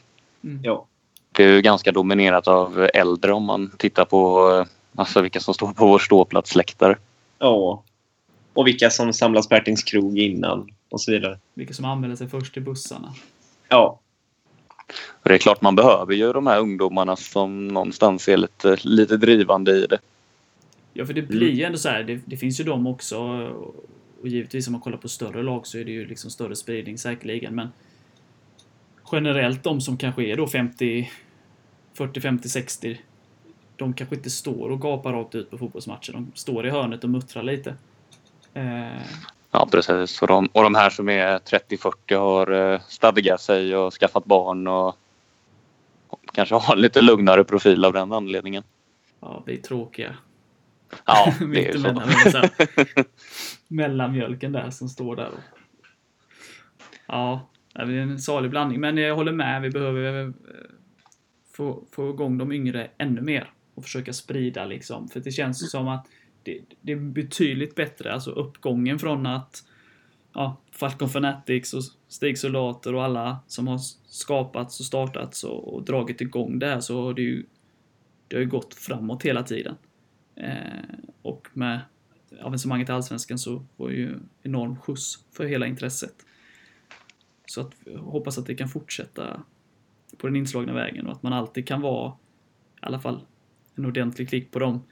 [0.63, 0.85] Ja.
[1.31, 4.65] Det är ju ganska dominerat av äldre om man tittar på eh,
[4.95, 6.97] alltså vilka som står på vår ståplatsläktare.
[7.39, 7.83] ja.
[8.53, 11.39] Och vilka som samlas på Ärtings krog innan och så vidare.
[11.53, 13.13] vilka som anmäler sig först till bussarna.
[13.69, 13.99] Ja.
[15.09, 19.17] Och det är klart man behöver ju de här ungdomarna som någonstans är lite, lite
[19.17, 19.99] drivande i det.
[20.93, 22.03] Ja, för det blir ju ändå så här.
[22.03, 23.19] Det, det finns ju de också.
[24.21, 26.97] Och givetvis om man kollar på större lag så är det ju liksom större spridning
[26.97, 27.55] säkerligen.
[27.55, 27.67] Men
[29.11, 31.11] generellt de som kanske är då 50,
[31.93, 33.01] 40, 50, 60.
[33.75, 36.13] De kanske inte står och gapar rakt ut på fotbollsmatcher.
[36.13, 37.75] De står i hörnet och muttrar lite.
[38.53, 39.01] Eh,
[39.51, 40.21] Ja, precis.
[40.21, 44.67] Och de, och de här som är 30-40 har eh, stadgat sig och skaffat barn
[44.67, 44.87] och,
[46.07, 48.63] och kanske har lite lugnare profil av den anledningen.
[49.19, 50.15] ja, vi är tråkiga.
[51.05, 52.31] Ja, det är så.
[52.31, 53.03] så.
[53.67, 55.27] Mellanmjölken där som står där.
[55.27, 55.59] Och...
[57.07, 58.79] Ja, det är en salig blandning.
[58.79, 59.61] Men jag håller med.
[59.61, 60.33] Vi behöver eh,
[61.53, 65.07] få, få igång de yngre ännu mer och försöka sprida liksom.
[65.07, 66.07] För det känns som att
[66.43, 68.13] det, det är betydligt bättre.
[68.13, 69.63] Alltså uppgången från att
[70.33, 75.83] ja, Falcon Fanatics och Stig Soldater och alla som har skapats och startats och, och
[75.83, 77.45] dragit igång det här så har det ju
[78.27, 79.75] det har ju gått framåt hela tiden.
[80.35, 80.53] Eh,
[81.21, 81.79] och med
[82.41, 86.15] avancemanget i Allsvenskan så var det ju enorm skjuts för hela intresset.
[87.51, 89.41] Så att hoppas att det kan fortsätta
[90.17, 93.21] på den inslagna vägen och att man alltid kan vara i alla fall
[93.75, 94.83] en ordentlig klick på dem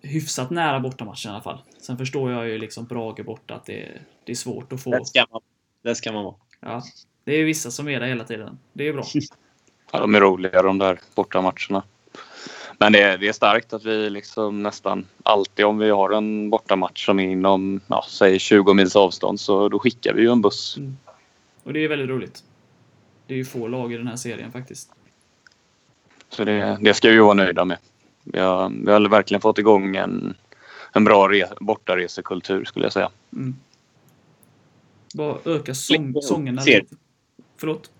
[0.00, 1.62] hyfsat nära bortamatchen i alla fall.
[1.78, 4.90] Sen förstår jag ju liksom Brage borta att det, är- det är svårt att få.
[4.90, 5.40] Det ska man,
[5.82, 6.34] det ska man vara.
[6.60, 6.82] Ja,
[7.24, 8.58] det är vissa som är där hela tiden.
[8.72, 9.04] Det är bra.
[9.92, 11.82] Ja, de är roliga de där bortamatcherna.
[12.78, 16.50] Men det är, det är starkt att vi liksom nästan alltid om vi har en
[16.50, 20.42] bortamatch som är inom, ja, säg 20 mils avstånd så då skickar vi ju en
[20.42, 20.78] buss.
[21.64, 22.44] Och det är väldigt roligt.
[23.26, 24.90] Det är ju få lag i den här serien faktiskt.
[26.28, 27.78] Så det, det ska vi vara nöjda med.
[28.24, 30.34] Vi har, vi har verkligen fått igång en,
[30.92, 33.10] en bra re, bortaresekultur skulle jag säga.
[33.32, 33.56] Mm.
[35.14, 36.94] Bara öka sång, sångerna ser- lite.
[37.56, 37.90] Förlåt?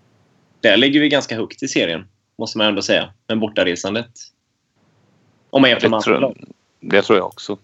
[0.61, 2.05] Där ligger vi ganska högt i serien,
[2.37, 3.13] måste man ändå säga.
[3.27, 4.11] Men bortaresandet.
[5.49, 6.35] Om man jämför med Det andra lag.
[6.35, 6.47] tror,
[6.79, 7.57] det tror jag också.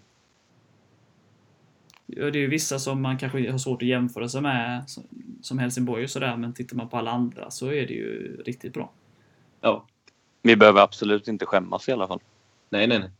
[2.06, 5.04] Ja, det är ju vissa som man kanske har svårt att jämföra sig med, som-
[5.42, 8.72] som Helsingborg och sådär, men tittar man på alla andra så är det ju riktigt
[8.72, 8.90] bra.
[9.60, 9.86] Ja.
[10.42, 12.20] Vi behöver absolut inte skämmas i alla fall.
[12.70, 13.10] Nej, nej, nej.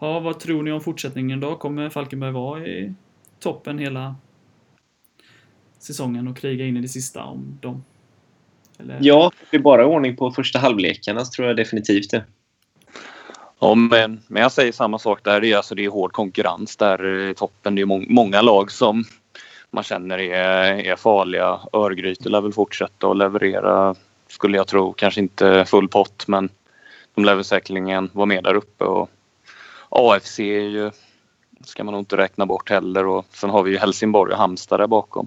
[0.00, 1.56] Ja, vad tror ni om fortsättningen då?
[1.56, 2.94] Kommer Falkenberg vara i
[3.38, 4.16] toppen hela
[5.78, 7.84] säsongen och kriga in i det sista om dem?
[8.80, 8.98] Eller?
[9.00, 12.24] Ja, det är bara ordning på första halvlekarna så tror jag definitivt det.
[13.58, 15.40] Ja, men, men jag säger samma sak där.
[15.40, 17.74] Det är, alltså, det är hård konkurrens där i toppen.
[17.74, 19.04] Det är må- många lag som
[19.70, 21.60] man känner är, är farliga.
[21.72, 23.94] Örgryte lär väl fortsätta att leverera,
[24.28, 24.92] skulle jag tro.
[24.92, 26.48] Kanske inte full pott, men
[27.14, 28.84] de lär väl säkerligen vara med där uppe.
[28.84, 29.10] Och
[29.88, 30.90] AFC är ju,
[31.64, 33.06] ska man nog inte räkna bort heller.
[33.06, 35.26] Och sen har vi ju Helsingborg och Halmstad där bakom.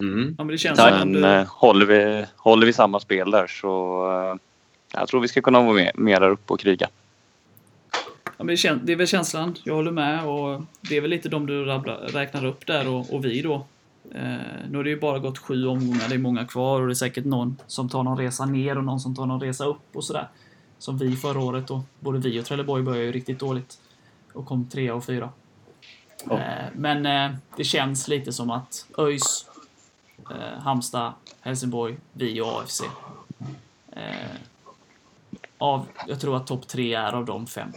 [0.00, 0.34] Mm.
[0.38, 1.46] Ja, men det känns som Men att...
[1.46, 4.36] eh, håller, vi, håller vi samma spel där så eh,
[4.98, 6.88] jag tror vi ska kunna vara med, med där uppe och kriga.
[8.24, 10.26] Ja, men det, kän, det är väl känslan, jag håller med.
[10.26, 13.66] Och det är väl lite de du rabblar, räknar upp där och, och vi då.
[14.14, 14.36] Eh,
[14.70, 16.94] nu har det ju bara gått sju omgångar, det är många kvar och det är
[16.94, 20.04] säkert någon som tar någon resa ner och någon som tar någon resa upp och
[20.04, 20.28] sådär.
[20.78, 23.78] Som vi förra året och både vi och Trelleborg började ju riktigt dåligt.
[24.32, 25.30] Och kom trea och fyra.
[26.24, 26.34] Ja.
[26.34, 29.46] Eh, men eh, det känns lite som att ÖIS,
[30.30, 32.82] eh, Halmstad, Helsingborg, vi och AFC.
[33.92, 34.14] Eh,
[35.58, 37.72] av, jag tror att topp tre är av de fem.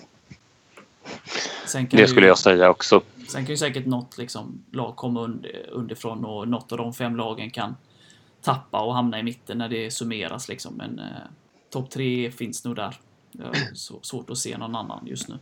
[1.74, 3.02] Det ju- skulle jag säga också.
[3.28, 7.16] Sen kan ju säkert något liksom, lag komma under, underifrån och något av de fem
[7.16, 7.76] lagen kan
[8.42, 10.48] tappa och hamna i mitten när det summeras.
[10.50, 10.74] Liksom.
[10.74, 11.06] Men eh,
[11.70, 12.96] topp tre finns nog där.
[13.74, 15.40] Så, svårt att se någon annan just nu.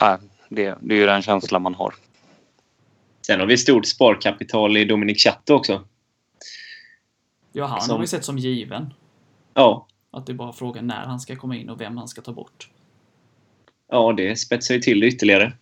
[0.00, 1.94] Nej, det, det är ju den känslan man har.
[3.26, 5.84] Sen har vi stort sparkapital i Dominic Chatto också.
[7.52, 8.94] Ja, han Som- har vi sett som given.
[9.54, 12.22] Ja, Att det är bara frågan när han ska komma in och vem han ska
[12.22, 12.70] ta bort.
[13.88, 15.52] ja det spetsar ju till det ytterligare.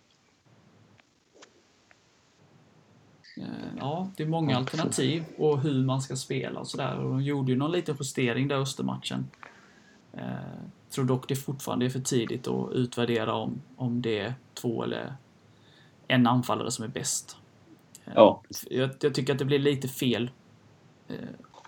[3.37, 3.43] Eh,
[3.79, 6.95] Ja, det är många alternativ och hur man ska spela och sådär.
[6.95, 9.27] De gjorde ju någon liten justering där Östermatchen.
[10.13, 10.21] Eh,
[10.89, 15.13] tror dock det fortfarande är för tidigt att utvärdera om, om det är två eller
[16.07, 17.37] en anfallare som är bäst.
[18.05, 18.41] Eh, Ja.
[18.69, 20.31] Jag, jag tycker att det blir lite fel
[21.07, 21.15] eh,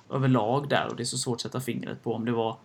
[0.10, 2.58] överlag där och det är så svårt att sätta fingret på om det var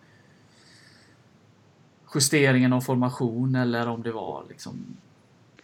[2.15, 4.85] justeringen av formation eller om det var liksom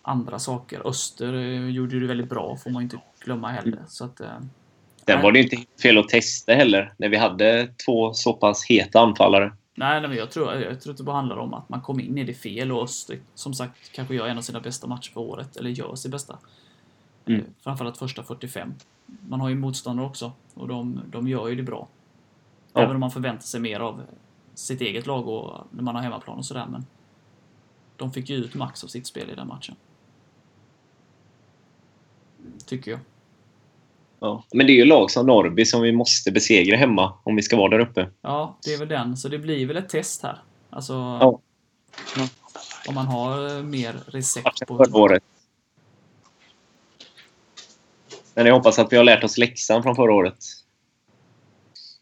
[0.02, 0.88] andra saker.
[0.88, 3.80] Öster eh, gjorde det väldigt bra, får man inte glömma heller.
[3.88, 4.28] Så att, eh,
[5.06, 9.00] Sen var det inte fel att testa heller, när vi hade två så pass heta
[9.00, 9.54] anfallare.
[9.76, 12.00] nej, nej, men jag tror, jag tror att det bara handlar om att man kom
[12.00, 15.12] in i det fel och Öster, som sagt, kanske gör en av sina bästa matcher
[15.12, 16.38] för året, eller gör sin bästa.
[17.28, 17.46] Mm.
[17.64, 18.74] Framförallt första 45.
[19.28, 21.88] Man har ju motståndare också och de, de gör ju det bra.
[22.74, 22.82] Ja.
[22.82, 24.02] Även om man förväntar sig mer av
[24.54, 26.68] sitt eget lag och när man har hemmaplan och sådär.
[26.70, 26.86] Men
[27.98, 29.76] de fick ju ut max av sitt spel i den matchen.
[32.66, 33.00] Tycker jag.
[34.20, 34.44] Ja.
[34.54, 37.58] Men det är ju lag som Norrby som vi måste besegra hemma om vi ska
[37.58, 38.10] vara där uppe.
[38.22, 39.18] Ja, det är väl den.
[39.18, 40.42] Så det blir väl ett test här.
[40.70, 41.40] Alltså, Ja.
[42.88, 44.78] om man har eh, mer recept på...
[44.78, 45.24] förra året.
[48.38, 50.38] Men jag hoppas att vi har lärt oss läxan från förra året.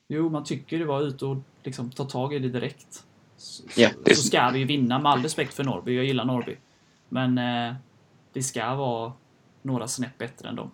[0.07, 3.03] Jo, man tycker det var ute och liksom ta tag i det direkt.
[3.37, 5.95] Så, Ja, det- så ska vi ju vinna, med all respekt för Norrby.
[5.95, 6.57] Jag gillar Norrby.
[7.09, 7.75] Men eh,
[8.33, 9.13] vi ska vara
[9.61, 10.71] några snäpp bättre än dem.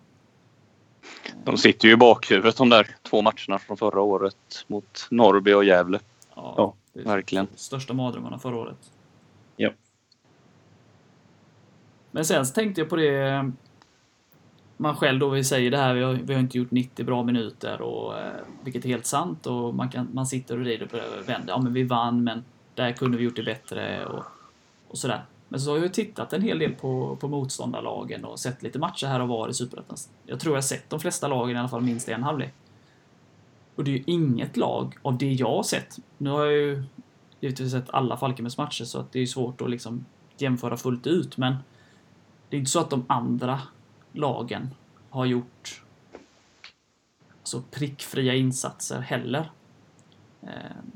[1.44, 5.64] De sitter ju i bakhuvudet de där två matcherna från förra året mot Norrby och
[5.64, 6.00] Gävle.
[6.34, 7.46] Ja, Ja, verkligen.
[7.54, 8.90] Största mardrömmarna förra året.
[9.56, 9.70] Ja.
[12.10, 13.52] Men sen så tänkte jag på det
[14.82, 17.22] man själv då vi säger det här, vi har, vi har inte gjort 90 bra
[17.22, 18.32] minuter och eh,
[18.64, 21.52] vilket är helt sant och man, kan, man sitter och rider på det och vänder.
[21.52, 24.24] Ja men vi vann men där kunde vi gjort det bättre och,
[24.88, 25.24] och sådär.
[25.48, 29.06] Men så har jag tittat en hel del på, på motståndarlagen och sett lite matcher
[29.06, 29.96] här och var i Superettan.
[30.26, 32.54] Jag tror jag har sett de flesta lagen i alla fall minst en halvlek.
[33.74, 35.98] Och det är ju inget lag av det jag har sett.
[36.18, 36.84] Nu har jag ju
[37.40, 40.04] givetvis sett alla Falkenbergs matcher så att det är svårt att liksom
[40.38, 41.56] jämföra fullt ut men
[42.48, 43.60] det är inte så att de andra
[44.12, 44.70] lagen
[45.10, 45.82] har gjort
[47.42, 49.50] så prickfria insatser heller.
[50.42, 50.92] Ehm,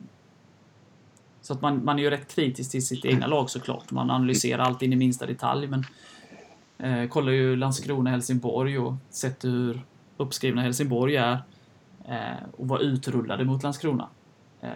[1.41, 3.91] Så att man, man är ju rätt kritisk till sitt egna lag såklart.
[3.91, 5.85] Man analyserar allt in i minsta detalj men
[6.79, 9.81] eh, kollar ju Landskrona-Helsingborg och sett hur
[10.17, 11.39] uppskrivna Helsingborg är
[12.09, 14.09] eh, och var utrullade mot Landskrona.
[14.61, 14.71] Eh,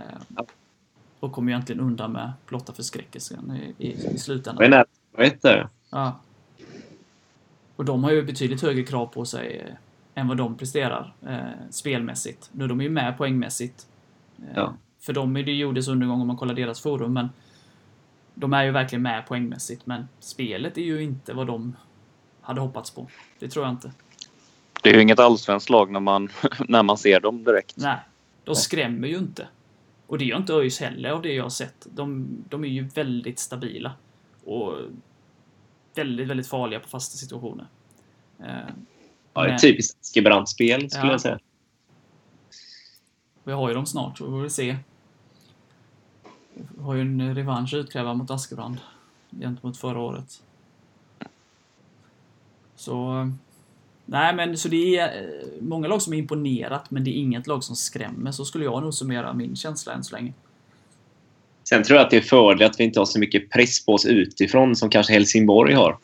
[1.21, 4.71] och kom ju egentligen undan med blotta förskräckelsen i, i, i Det slutändan.
[4.71, 4.85] nära
[5.17, 5.69] rätt där.
[5.91, 6.21] Ja.
[7.81, 9.75] Och de har ju betydligt högre krav på sig eh,
[10.21, 12.51] än vad de presterar eh, spelmässigt.
[12.53, 13.87] Nu är de ju med poängmässigt.
[14.39, 14.75] Eh, Ja.
[15.01, 17.29] För dem är det ju dess undergång om man kollar deras forum, men
[18.35, 21.77] de är ju verkligen med poängmässigt, men spelet är ju inte vad de
[22.41, 23.07] hade hoppats på.
[23.39, 23.93] Det tror jag inte.
[24.83, 26.29] Det är ju inget allsvenskt lag när man,
[26.69, 27.77] när man ser dem direkt.
[27.77, 27.99] Nej,
[28.45, 29.49] de skrämmer ju inte.
[30.07, 31.87] Och det gör inte ÖIS heller av det jag har sett.
[31.91, 33.93] De, de är ju väldigt stabila.
[34.45, 34.75] Och
[35.95, 37.67] väldigt, väldigt farliga på fasta situationer.
[38.39, 38.47] Eh,
[39.35, 41.13] Ja, Men- typiskt Askebrand-spel skulle Ja.
[41.13, 41.39] jag säga.
[43.45, 44.77] Vi har ju dem snart, så vi får se.
[46.55, 48.77] Vi har ju en revansch att utkräva mot Askebrand
[49.41, 50.43] gentemot förra året.
[52.77, 53.31] Så...
[54.07, 57.47] Nej, men så det är eh, många lag som är imponerat, men det är inget
[57.47, 58.33] lag som skrämmer.
[58.33, 60.33] Så skulle jag nog summera min känsla än så länge.
[61.71, 63.93] Sen tror jag att det är fördel att vi inte har så mycket press på
[63.93, 65.99] oss utifrån som kanske Helsingborg har.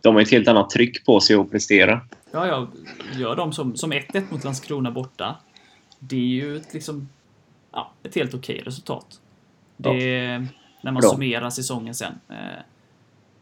[0.00, 2.00] De har ett helt annat tryck på sig att prestera.
[2.32, 2.68] Ja, jag
[3.20, 5.36] gör dem som, som 1-1 mot Landskrona borta.
[5.98, 7.08] Det är ju ett, liksom,
[7.72, 9.20] ja, ett helt okej resultat.
[9.76, 10.46] Det är,
[10.82, 11.10] när man Bra.
[11.10, 12.12] summerar säsongen sen.
[12.28, 12.36] Eh,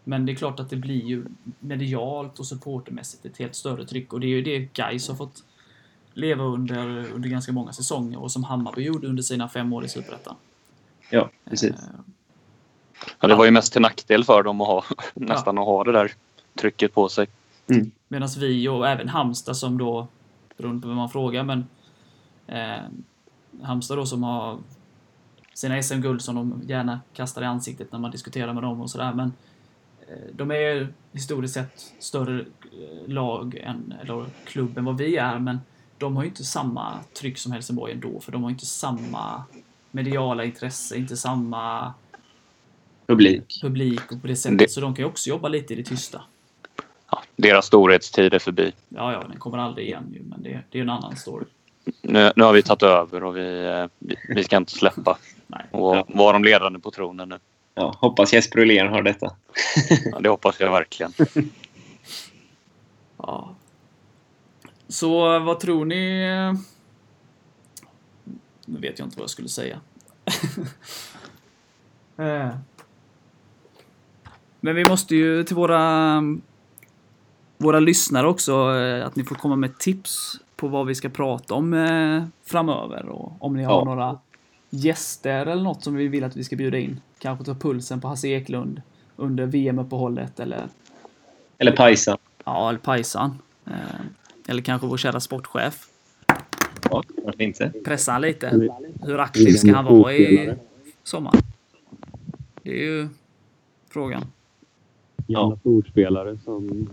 [0.05, 1.25] Men det är klart att det blir ju
[1.61, 5.45] medialt och supportermässigt ett helt större tryck och det är ju det Gais har fått
[6.15, 9.89] leva under under ganska många säsonger och som Hammarby gjorde under sina fem år i
[9.89, 10.37] Superettan.
[11.13, 11.71] Ja, precis.
[11.71, 11.79] Eh,
[13.21, 15.93] Ja, det var ju mest till nackdel för dem att ha, nästan att ha det
[15.93, 16.13] där
[16.55, 17.27] trycket på sig.
[18.09, 20.07] Medan vi och även Halmstad som då,
[20.57, 21.67] beroende på vem man frågar, men
[22.47, 22.83] eh,
[23.63, 24.59] Halmstad då som har
[25.55, 29.13] sina SM-guld som de gärna kastar i ansiktet när man diskuterar med dem och sådär.
[29.13, 29.33] Men
[30.09, 35.39] eh, de är historiskt sett större eh, lag än, eller klubb än vad vi är,
[35.39, 35.61] men
[35.99, 39.43] de har ju inte samma tryck som Helsingborg ändå, för de har ju inte samma
[39.93, 41.95] mediala intresse, inte samma
[43.07, 43.59] Publik.
[43.63, 44.59] publik och på det sättet.
[44.59, 46.23] Det- Så de kan ju också jobba lite i det tysta.
[47.11, 48.73] Ja, deras storhetstid är förbi.
[48.89, 51.45] Ja, ja, den kommer aldrig igen ju, men det, det är en annan story.
[52.03, 55.65] Nu, nu har vi tagit över och vi, eh, vi, vi ska inte släppa Nej.
[55.71, 57.39] och vara de ledande på tronen nu.
[57.75, 59.31] Ja, hoppas Jesper Ullén har detta.
[60.13, 61.13] Ja, det hoppas jag verkligen.
[63.17, 63.55] Ja.
[64.89, 66.27] Så vad tror ni?
[68.73, 69.81] Nu vet jag inte vad jag skulle säga.
[72.17, 72.49] Eh.
[74.61, 76.23] Men vi måste ju till våra
[77.59, 81.55] våra lyssnare också eh, att ni får komma med tips på vad vi ska prata
[81.55, 83.85] om eh, framöver och om ni har Ja.
[83.85, 84.19] några
[84.71, 87.01] gäster eller något som vi vill att vi ska bjuda in.
[87.19, 88.83] Kanske ta pulsen på Hasse Eklund
[89.17, 90.69] under VM-uppehållet eller
[91.59, 92.19] Eller Pajsa.
[92.45, 93.39] Ja, eller Pajsan.
[93.67, 93.73] Eh,
[94.47, 95.87] Eller kanske vår kära sportchef.
[96.93, 97.73] Ja, varför inte?
[97.85, 98.71] Pressa han lite.
[99.03, 100.55] Hur aktiv ska han vara i
[101.03, 101.33] sommar?
[102.63, 103.09] Det är ju
[103.89, 104.23] frågan.
[105.27, 106.91] Gamla storspelare som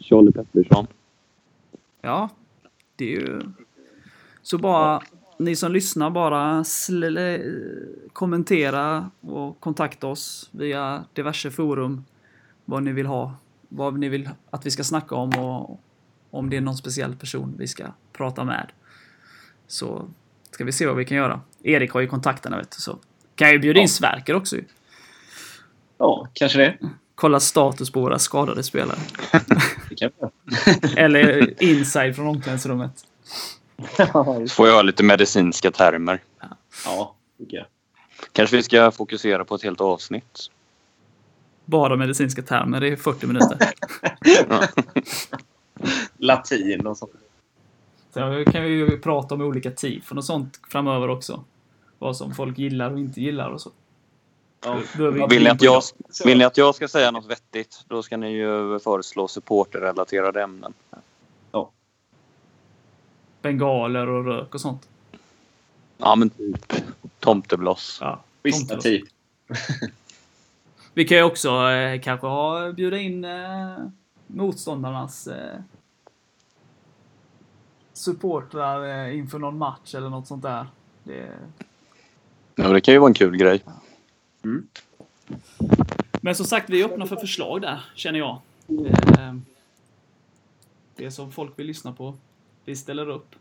[0.00, 0.86] Charlie Pettersson.
[2.00, 2.28] Ja,
[2.96, 3.40] det är ju...
[4.42, 5.02] Så bara,
[5.38, 6.64] ni som lyssnar bara
[8.12, 12.04] kommentera och kontakta oss via diverse forum.
[12.64, 13.34] Vad ni vill ha,
[13.68, 15.80] vad ni vill att vi ska snacka om och
[16.34, 18.72] om det är någon speciell person vi ska prata med.
[19.66, 20.08] Så
[20.50, 21.40] ska vi se vad vi kan göra.
[21.62, 22.98] Erik har ju kontakterna vet du, så
[23.34, 23.88] kan jag ju bjuda in Ja.
[23.88, 24.64] Sverker också ju.
[25.98, 26.78] Ja, kanske det.
[27.14, 28.98] Kolla status på våra skadade spelare.
[29.88, 33.06] det kan vi Eller inside från omklädningsrummet.
[34.50, 36.22] får jag ha lite medicinska termer.
[36.84, 37.66] ja, tycker jag.
[38.32, 40.38] Kanske vi ska fokusera på ett helt avsnitt.
[41.64, 43.58] Bara medicinska termer i 40 minuter.
[46.16, 47.12] Latin och sånt.
[48.10, 51.44] Så kan vi ju prata om olika tifon och sånt framöver också.
[51.98, 53.70] Vad som folk gillar och inte gillar och så.
[54.64, 54.80] Ja.
[55.28, 55.82] Vill ni, att jag,
[56.24, 60.74] vill ni att jag ska säga något vettigt, då ska ni ju föreslå supporterrelaterade ämnen.
[63.44, 64.88] Bengaler och rök och sånt.
[65.98, 66.72] Ja, men typ
[67.20, 67.98] tomtebloss.
[68.00, 68.80] Ja, tomte.
[68.80, 69.04] typ.
[70.94, 73.76] Vi kan ju också eh, kanske ha, bjuda in eh,
[74.34, 75.60] motståndarnas eh,
[77.92, 80.66] supportrar eh, inför någon match eller något sånt där.
[81.04, 81.38] Det,
[82.54, 83.64] Ja, det kan ju vara en kul grej.
[86.20, 88.40] Men som sagt, vi är öppna för förslag där, känner jag.
[89.18, 89.34] Eh,
[90.96, 92.14] Det som folk vill lyssna på.
[92.64, 93.34] Vi ställer upp,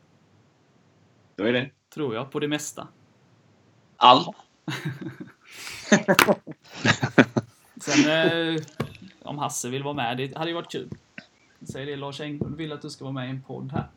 [1.36, 1.70] Då är det.
[1.94, 2.88] tror jag, på det mesta.
[3.98, 4.28] Allt.
[7.82, 8.62] Sen eh,
[9.24, 10.90] om Hasse vill vara med, det hade ju varit kul.
[11.72, 13.88] Säg det, Lars Englund vill att du ska vara med i en podd här.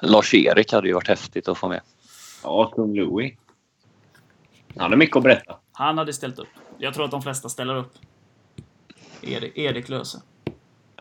[0.00, 1.80] Lars-Erik hade ju varit häftigt att få med.
[2.42, 3.34] Ja, kung Louis.
[4.76, 5.58] Han har mycket att berätta.
[5.72, 6.48] Han hade ställt upp.
[6.78, 7.92] Jag tror att de flesta ställer upp.
[9.22, 10.20] Erik, Erik löser.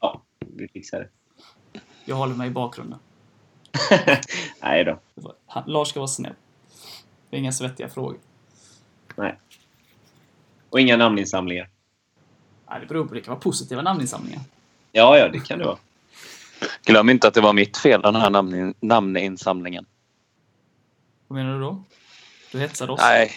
[0.01, 1.09] Ja, vi fixar det.
[2.05, 2.99] Jag håller mig i bakgrunden.
[4.61, 4.99] Nej då.
[5.45, 6.33] Han, Lars ska vara snäll.
[7.29, 8.19] Det är inga svettiga frågor.
[9.15, 9.39] Nej.
[10.69, 11.69] Och inga namninsamlingar.
[12.71, 13.13] Nej, det beror på.
[13.13, 14.41] Det kan vara positiva namninsamlingar.
[14.91, 15.77] Ja, ja, det kan det vara.
[16.85, 19.85] Glöm inte att det var mitt fel, den här namn, namninsamlingen.
[21.27, 21.83] Vad menar du då?
[22.51, 22.99] Du hetsade oss?
[23.03, 23.31] Nej,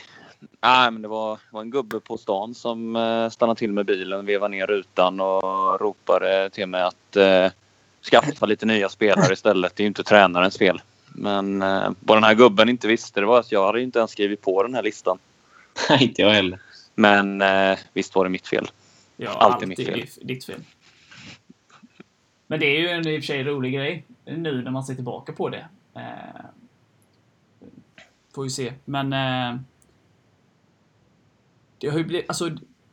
[0.63, 4.27] Nej men det var, var en gubbe på stan som eh, stannade till med bilen,
[4.27, 7.51] vevade ner rutan och ropade till mig att eh,
[8.11, 9.77] skaffa lite nya spelare istället.
[9.77, 10.83] Det är ju inte tränarens fel.
[11.07, 14.11] Men eh, vad den här gubben inte visste det var att jag hade inte ens
[14.11, 15.19] skrivit på den här listan.
[15.89, 16.59] Nej, inte jag heller.
[16.95, 18.69] Men eh, visst var det mitt fel.
[19.17, 20.01] Ja, Alltid mitt fel.
[20.01, 20.61] ditt- ditt fel.
[22.47, 24.95] Men det är ju en i och för sig rolig grej nu när man ser
[24.95, 25.69] tillbaka på det.
[25.95, 26.45] Eh,
[28.35, 28.73] får ju se.
[28.85, 29.61] Men eh,
[31.79, 32.51] det har ju blivit, alltså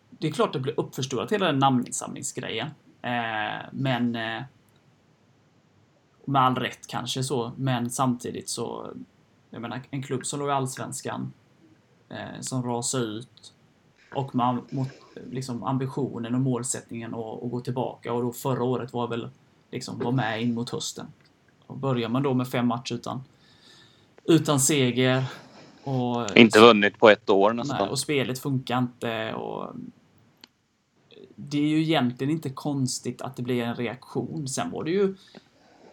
[0.10, 2.68] det är klart det blir uppförstorat hela den namninsamlingsgrejen.
[3.02, 4.44] Eh, men eh,
[6.26, 8.94] med all rätt kanske så, men samtidigt så
[9.50, 11.34] jag menar en klubb som låg i Allsvenskan
[12.10, 13.54] eh, som rasade ut
[14.14, 14.90] och med mot,
[15.32, 19.30] liksom, ambitionen och målsättningen att, att gå tillbaka och då förra året var väl
[19.72, 21.06] liksom var med in mot hösten.
[21.68, 23.24] Och börjar man då med fem matcher utan,
[24.24, 25.24] utan seger
[25.84, 27.78] och Inte vunnit på ett år nästan.
[27.80, 29.34] Nej, och spelet funkar inte.
[29.34, 29.76] Och
[31.36, 34.48] det är ju egentligen inte konstigt att det blir en reaktion.
[34.48, 35.16] Sen var det ju...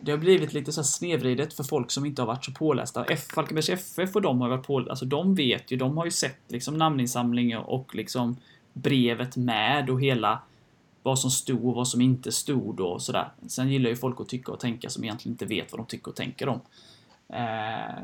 [0.01, 3.05] Det har blivit lite så här snedvridet för folk som inte har varit så pålästa.
[3.05, 6.11] F, Falkenbergs FF och de har varit på, alltså de vet ju, de har ju
[6.11, 8.37] sett liksom namninsamlingen och liksom
[8.73, 10.43] brevet med och hela
[11.03, 13.29] vad som stod och vad som inte stod och sådär.
[13.47, 16.09] Sen gillar ju folk att tycka och tänka som egentligen inte vet vad de tycker
[16.11, 16.61] och tänker om.
[17.29, 18.03] Eh,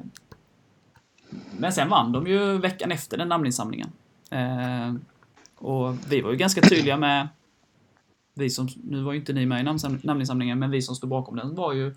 [1.59, 3.92] men sen vann de ju veckan efter den namninsamlingen.
[4.30, 4.94] Eh,
[5.57, 7.28] och vi var ju ganska tydliga med
[8.34, 9.62] vi som, nu var ju inte ni med i
[10.02, 11.94] namninsamlingen, men vi som stod bakom den var ju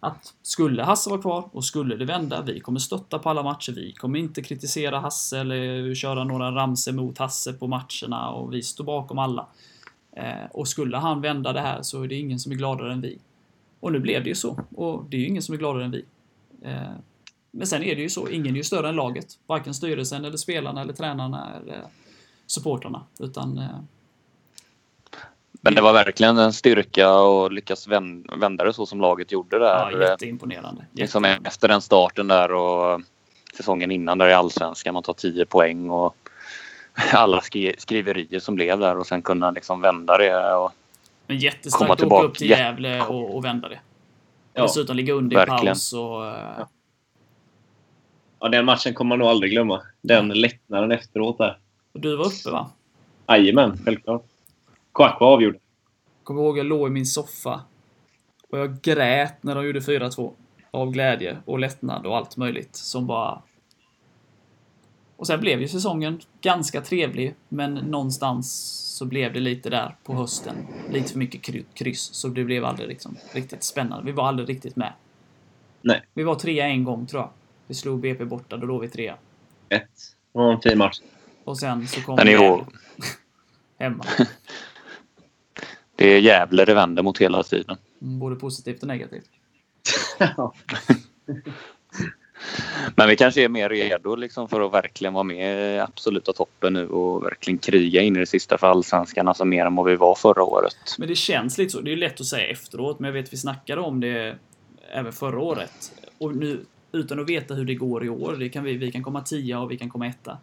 [0.00, 3.72] att skulle Hasse vara kvar och skulle det vända, vi kommer stötta på alla matcher.
[3.72, 8.62] Vi kommer inte kritisera Hasse eller köra några ramser mot Hasse på matcherna och vi
[8.62, 9.46] står bakom alla.
[10.12, 13.00] Eh, och skulle han vända det här så är det ingen som är gladare än
[13.00, 13.18] vi.
[13.80, 14.60] Och nu blev det ju så.
[14.76, 16.04] Och det är ju ingen som är gladare än vi.
[16.62, 16.92] Eh,
[17.50, 19.38] men sen är det ju så, ingen är ju större än laget.
[19.46, 21.86] Varken styrelsen eller spelarna eller tränarna eller eh,
[22.46, 23.02] supportrarna.
[23.18, 23.62] Utan
[25.68, 29.56] men det var verkligen en styrka att lyckas vän- vända det så som laget gjorde
[29.56, 30.00] ja, där.
[30.00, 30.86] jätteimponerande.
[30.92, 33.00] liksom efter den starten där och
[33.56, 34.94] säsongen innan där i Allsvenskan.
[34.94, 36.16] Man tar 10 poäng och
[37.12, 40.54] alla skri- skriverier som blev där och sen kunna liksom vända det.
[40.54, 40.72] Och,
[41.26, 42.26] Men komma jättestarkt att åka tillbaka.
[42.26, 43.80] upp till Gävle och, och vända det.
[44.54, 44.62] Ja.
[44.62, 45.66] Dessutom ligga under i Verkligen.
[45.66, 46.26] paus och...
[46.26, 46.66] eh,
[48.40, 49.82] Ja, den matchen kommer man nog aldrig glömma.
[50.02, 51.58] Den lättnaden efteråt där.
[51.94, 52.70] och du var uppe va?
[53.28, 54.22] Jajamän, självklart.
[54.98, 55.58] Kouakou avgjorde.
[56.24, 57.60] kommer ihåg jag låg i min soffa.
[58.50, 60.32] Och jag grät när de gjorde 4-2.
[60.70, 63.42] Av glädje och lättnad och allt möjligt som bara...
[65.16, 68.52] Och sen blev ju säsongen ganska trevlig, men någonstans
[68.98, 70.54] så blev det lite där på hösten.
[70.90, 74.06] Lite för mycket kryss, så det blev aldrig liksom riktigt spännande.
[74.06, 74.92] Vi var aldrig riktigt med.
[75.82, 76.02] Nej.
[76.14, 77.30] Vi var trea en gång, tror jag.
[77.66, 79.16] Vi slog BP borta, då låg vi trea.
[79.68, 79.82] Ett.
[80.32, 81.00] Det var en fin match.
[81.44, 82.38] Och sen så kom Gävle.
[82.38, 82.66] år,
[83.78, 84.04] Hemma.
[85.98, 87.76] Det är Gävle det vänder mot hela tiden.
[88.02, 89.30] Mm, Både positivt och negativt.
[92.96, 96.72] Men vi kanske är mer redo liksom för att verkligen vara med i absoluta toppen
[96.72, 99.28] nu och verkligen kriga in i det sista för allsvenskan.
[99.28, 100.76] Alltså mer än vad vi var förra året.
[100.98, 101.80] Men det känns lite så.
[101.80, 104.38] Det är lätt att säga efteråt, men jag vet vi snackade om det
[104.92, 105.92] även förra året.
[106.18, 109.02] Och nu, utan att veta hur det går i år, det kan vi, vi kan
[109.02, 110.38] komma tia och vi kan komma etta.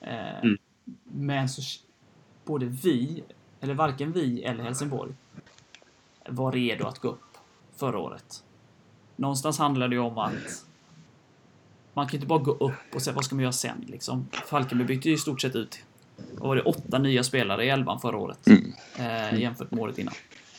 [0.00, 0.58] Eh, Mm.
[1.04, 1.62] Men så
[2.44, 3.22] både vi,
[3.60, 5.12] eller varken vi eller Helsingborg,
[6.28, 7.38] var redo att gå upp
[7.76, 8.44] förra året.
[9.16, 10.64] Någonstans handlar det ju om att
[11.94, 14.28] man kan inte bara gå upp och säga vad ska man göra sen liksom.
[14.46, 15.84] Falkenberg bytte ju i stort sett ut
[16.16, 18.38] vad var det, åtta nya spelare i elvan förra året.
[18.98, 20.14] Eh, jämfört med året innan.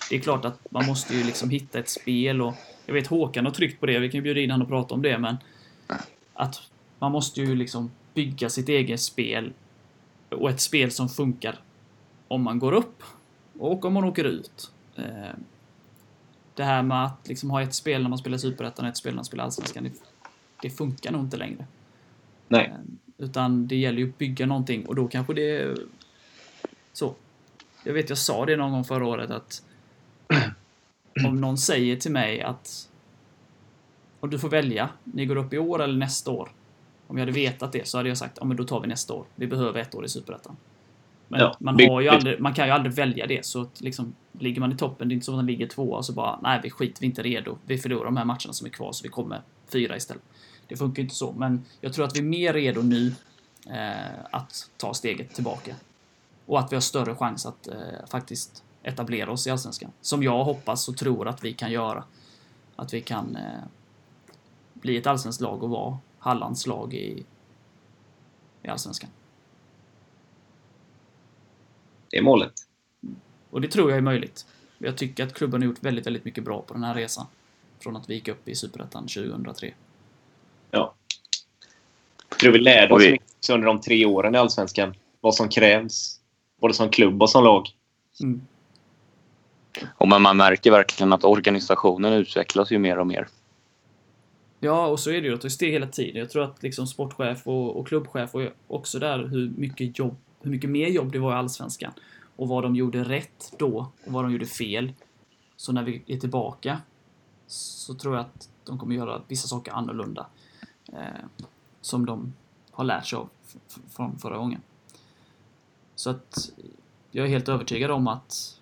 [0.10, 2.54] Det är klart att man måste ju liksom hitta ett spel och
[2.86, 4.96] jag vet Håkan har tryckt på det, vi kan ju bjuda in honom och prata
[4.96, 5.38] om det, men
[6.34, 6.62] att
[7.00, 9.54] man måste ju liksom bygga sitt eget spel
[10.30, 11.60] och ett spel som funkar
[12.28, 13.04] om man går upp
[13.60, 14.72] och om man åker ut.
[14.96, 15.04] Eh,
[16.54, 19.12] det här med att liksom ha ett spel när man spelar Superettan och ett spel
[19.14, 19.92] när man spelar Allsvenskan, det,
[20.62, 21.66] det funkar nog inte längre.
[22.48, 22.74] Nej.
[22.74, 22.78] Eh,
[23.18, 25.78] Utan det gäller ju att bygga någonting och då kanske det är
[26.94, 27.16] så.
[27.84, 29.64] Jag vet, jag sa det någon gång förra året att
[31.28, 32.90] om någon säger till mig att
[34.20, 36.50] och du får välja, ni går upp i år eller nästa år.
[37.08, 39.14] Om jag hade vetat det så hade jag sagt, ja men då tar vi nästa
[39.14, 39.26] år.
[39.36, 40.58] Vi behöver ett år i Superettan.
[41.28, 43.46] Men Ja, man, har ju aldrig, man kan ju aldrig välja det.
[43.46, 45.98] Så att liksom, ligger man i toppen, det är inte så att man ligger tvåa
[45.98, 47.58] och så bara, nej vi skit, vi är inte redo.
[47.66, 50.24] Vi förlorar de här matcherna som är kvar så vi kommer fyra istället.
[50.68, 53.14] Det funkar ju inte så, men jag tror att vi är mer redo nu
[53.70, 55.76] eh, att ta steget tillbaka.
[56.46, 57.76] Och att vi har större chans att eh,
[58.10, 59.92] faktiskt etablera oss i Allsvenskan.
[60.02, 62.04] Som jag hoppas och tror att vi kan göra.
[62.76, 63.64] Att vi kan eh,
[64.74, 67.24] bli ett allsvenskt lag och vara Hallands lag i,
[68.64, 69.10] i Allsvenskan.
[72.10, 72.54] Det är målet.
[73.50, 74.46] Och det tror jag är möjligt.
[74.78, 77.26] Jag tycker att klubben har gjort väldigt, väldigt mycket bra på den här resan.
[77.80, 79.74] Från att vi gick upp i Superettan 2003.
[80.72, 80.94] Ja.
[82.30, 84.96] Jag tror vi lärde oss vi- mycket under de tre åren i Allsvenskan.
[85.22, 86.20] Vad som krävs.
[86.62, 87.68] Både som klubb och som lag.
[88.22, 88.42] Mm.
[89.98, 93.28] Och men man märker verkligen att organisationen utvecklas ju mer och mer.
[94.60, 96.16] Ja, och så är det ju att det är steg hela tiden.
[96.20, 100.18] Jag tror att liksom sportchef och, och klubbchef och också där hur mycket jobb,
[100.48, 101.94] hur mycket mer jobb det var i Allsvenskan.
[102.36, 104.94] Och vad de gjorde rätt då och vad de gjorde fel.
[105.56, 106.82] Så när vi är tillbaka
[107.48, 110.28] så tror jag att de kommer göra vissa saker annorlunda.
[110.94, 111.26] Eh,
[111.82, 112.34] som de
[112.72, 113.30] har lärt sig av
[113.90, 114.62] från förra gången.
[115.96, 116.52] Så att
[117.12, 118.62] jag är helt övertygad om att,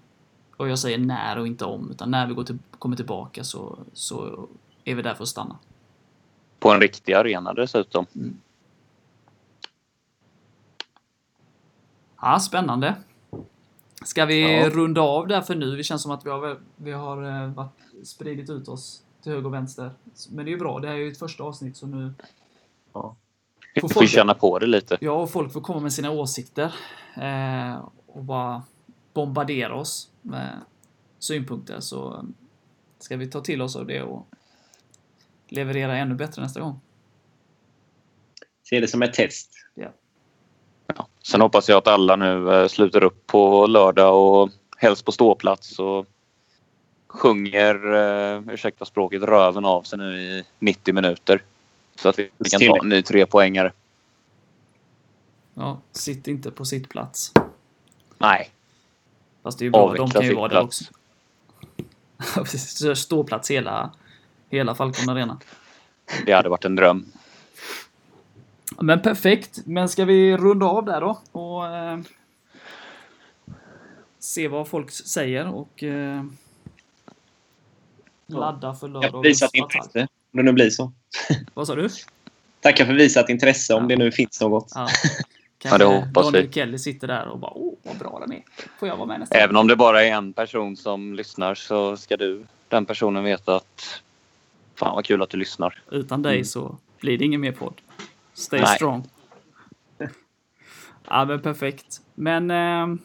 [0.57, 3.79] och jag säger när och inte om, utan när vi går till, kommer tillbaka så,
[3.93, 4.47] så
[4.83, 5.57] är vi där för att stanna.
[6.59, 8.05] På en riktig arena dessutom.
[12.25, 12.95] Ja, spännande.
[14.05, 14.69] Ska vi Ja.
[14.69, 15.77] runda av där för nu?
[15.77, 19.45] Det känns som att vi har, vi har eh, varit, spridit ut oss till höger
[19.45, 19.91] och vänster.
[20.29, 20.79] Men det är ju bra.
[20.79, 22.13] Det här är ju ett första avsnitt så nu...
[22.93, 23.15] Ja.
[23.75, 24.97] Vi Får får folk- känna på det lite.
[25.01, 26.73] Ja, och folk får komma med sina åsikter.
[27.17, 28.63] Eh, och bara
[29.13, 30.59] bombardera oss med
[31.19, 31.79] synpunkter.
[31.79, 32.23] Så eh,
[32.99, 34.27] ska vi ta till oss av det och
[35.47, 36.79] leverera ännu bättre nästa gång.
[38.69, 39.51] Se det som ett test.
[39.73, 39.93] Ja.
[41.25, 45.79] Sen hoppas jag att alla nu eh, sluter upp på lördag och helst på ståplats
[45.79, 46.05] och
[47.07, 51.41] sjunger, eh, ursäkta språket, röven av sig nu i 90 minuter.
[51.95, 53.71] Så att vi kan ta en ny trepoängare.
[55.53, 57.33] Ja, sitt inte på sitt plats.
[58.17, 58.51] Nej,
[59.45, 60.83] Fast det är ju bra, de avveckla kan ju vara där också.
[62.95, 63.91] Ståplats hela,
[64.49, 65.39] hela Falcon Arena.
[66.25, 67.05] Det hade varit en dröm.
[68.79, 69.61] Men perfekt.
[69.65, 71.19] Men ska vi runda av där då?
[71.31, 71.99] Och eh,
[74.19, 76.23] se vad folk säger och eh,
[78.27, 79.75] ladda för lördagens visat attack.
[79.75, 80.07] intresse.
[80.33, 80.91] Om det nu blir så.
[81.53, 81.89] Vad sa du?
[82.61, 83.87] Tackar för visat intresse om Ja.
[83.87, 84.71] det nu finns något.
[84.75, 84.87] Ja.
[85.67, 86.53] Ja, det hoppas Daniel vi.
[86.53, 88.43] Kelly sitter där och bara åh, vad bra den är.
[88.79, 91.97] Får jag vara med nästa Även om det bara är en person som lyssnar så
[91.97, 94.01] ska du, den personen, veta att
[94.75, 95.81] fan vad kul att du lyssnar.
[95.91, 97.73] Utan dig så blir det ingen mer podd.
[98.35, 98.75] Stay Nej.
[98.75, 99.03] strong.
[101.07, 102.01] ja, men perfekt.
[102.15, 102.95] Men eh,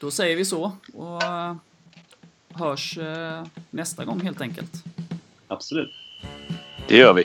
[0.00, 0.72] då säger vi så.
[0.94, 1.54] Och eh,
[2.48, 4.84] hörs eh, nästa gång helt enkelt.
[5.48, 5.92] Absolut.
[6.88, 7.24] Det gör vi.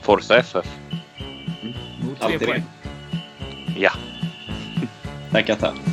[0.00, 0.66] Forza FF.
[2.02, 2.62] Mot tre poäng.
[3.76, 3.92] Ja.
[5.30, 5.91] Tackar, tack.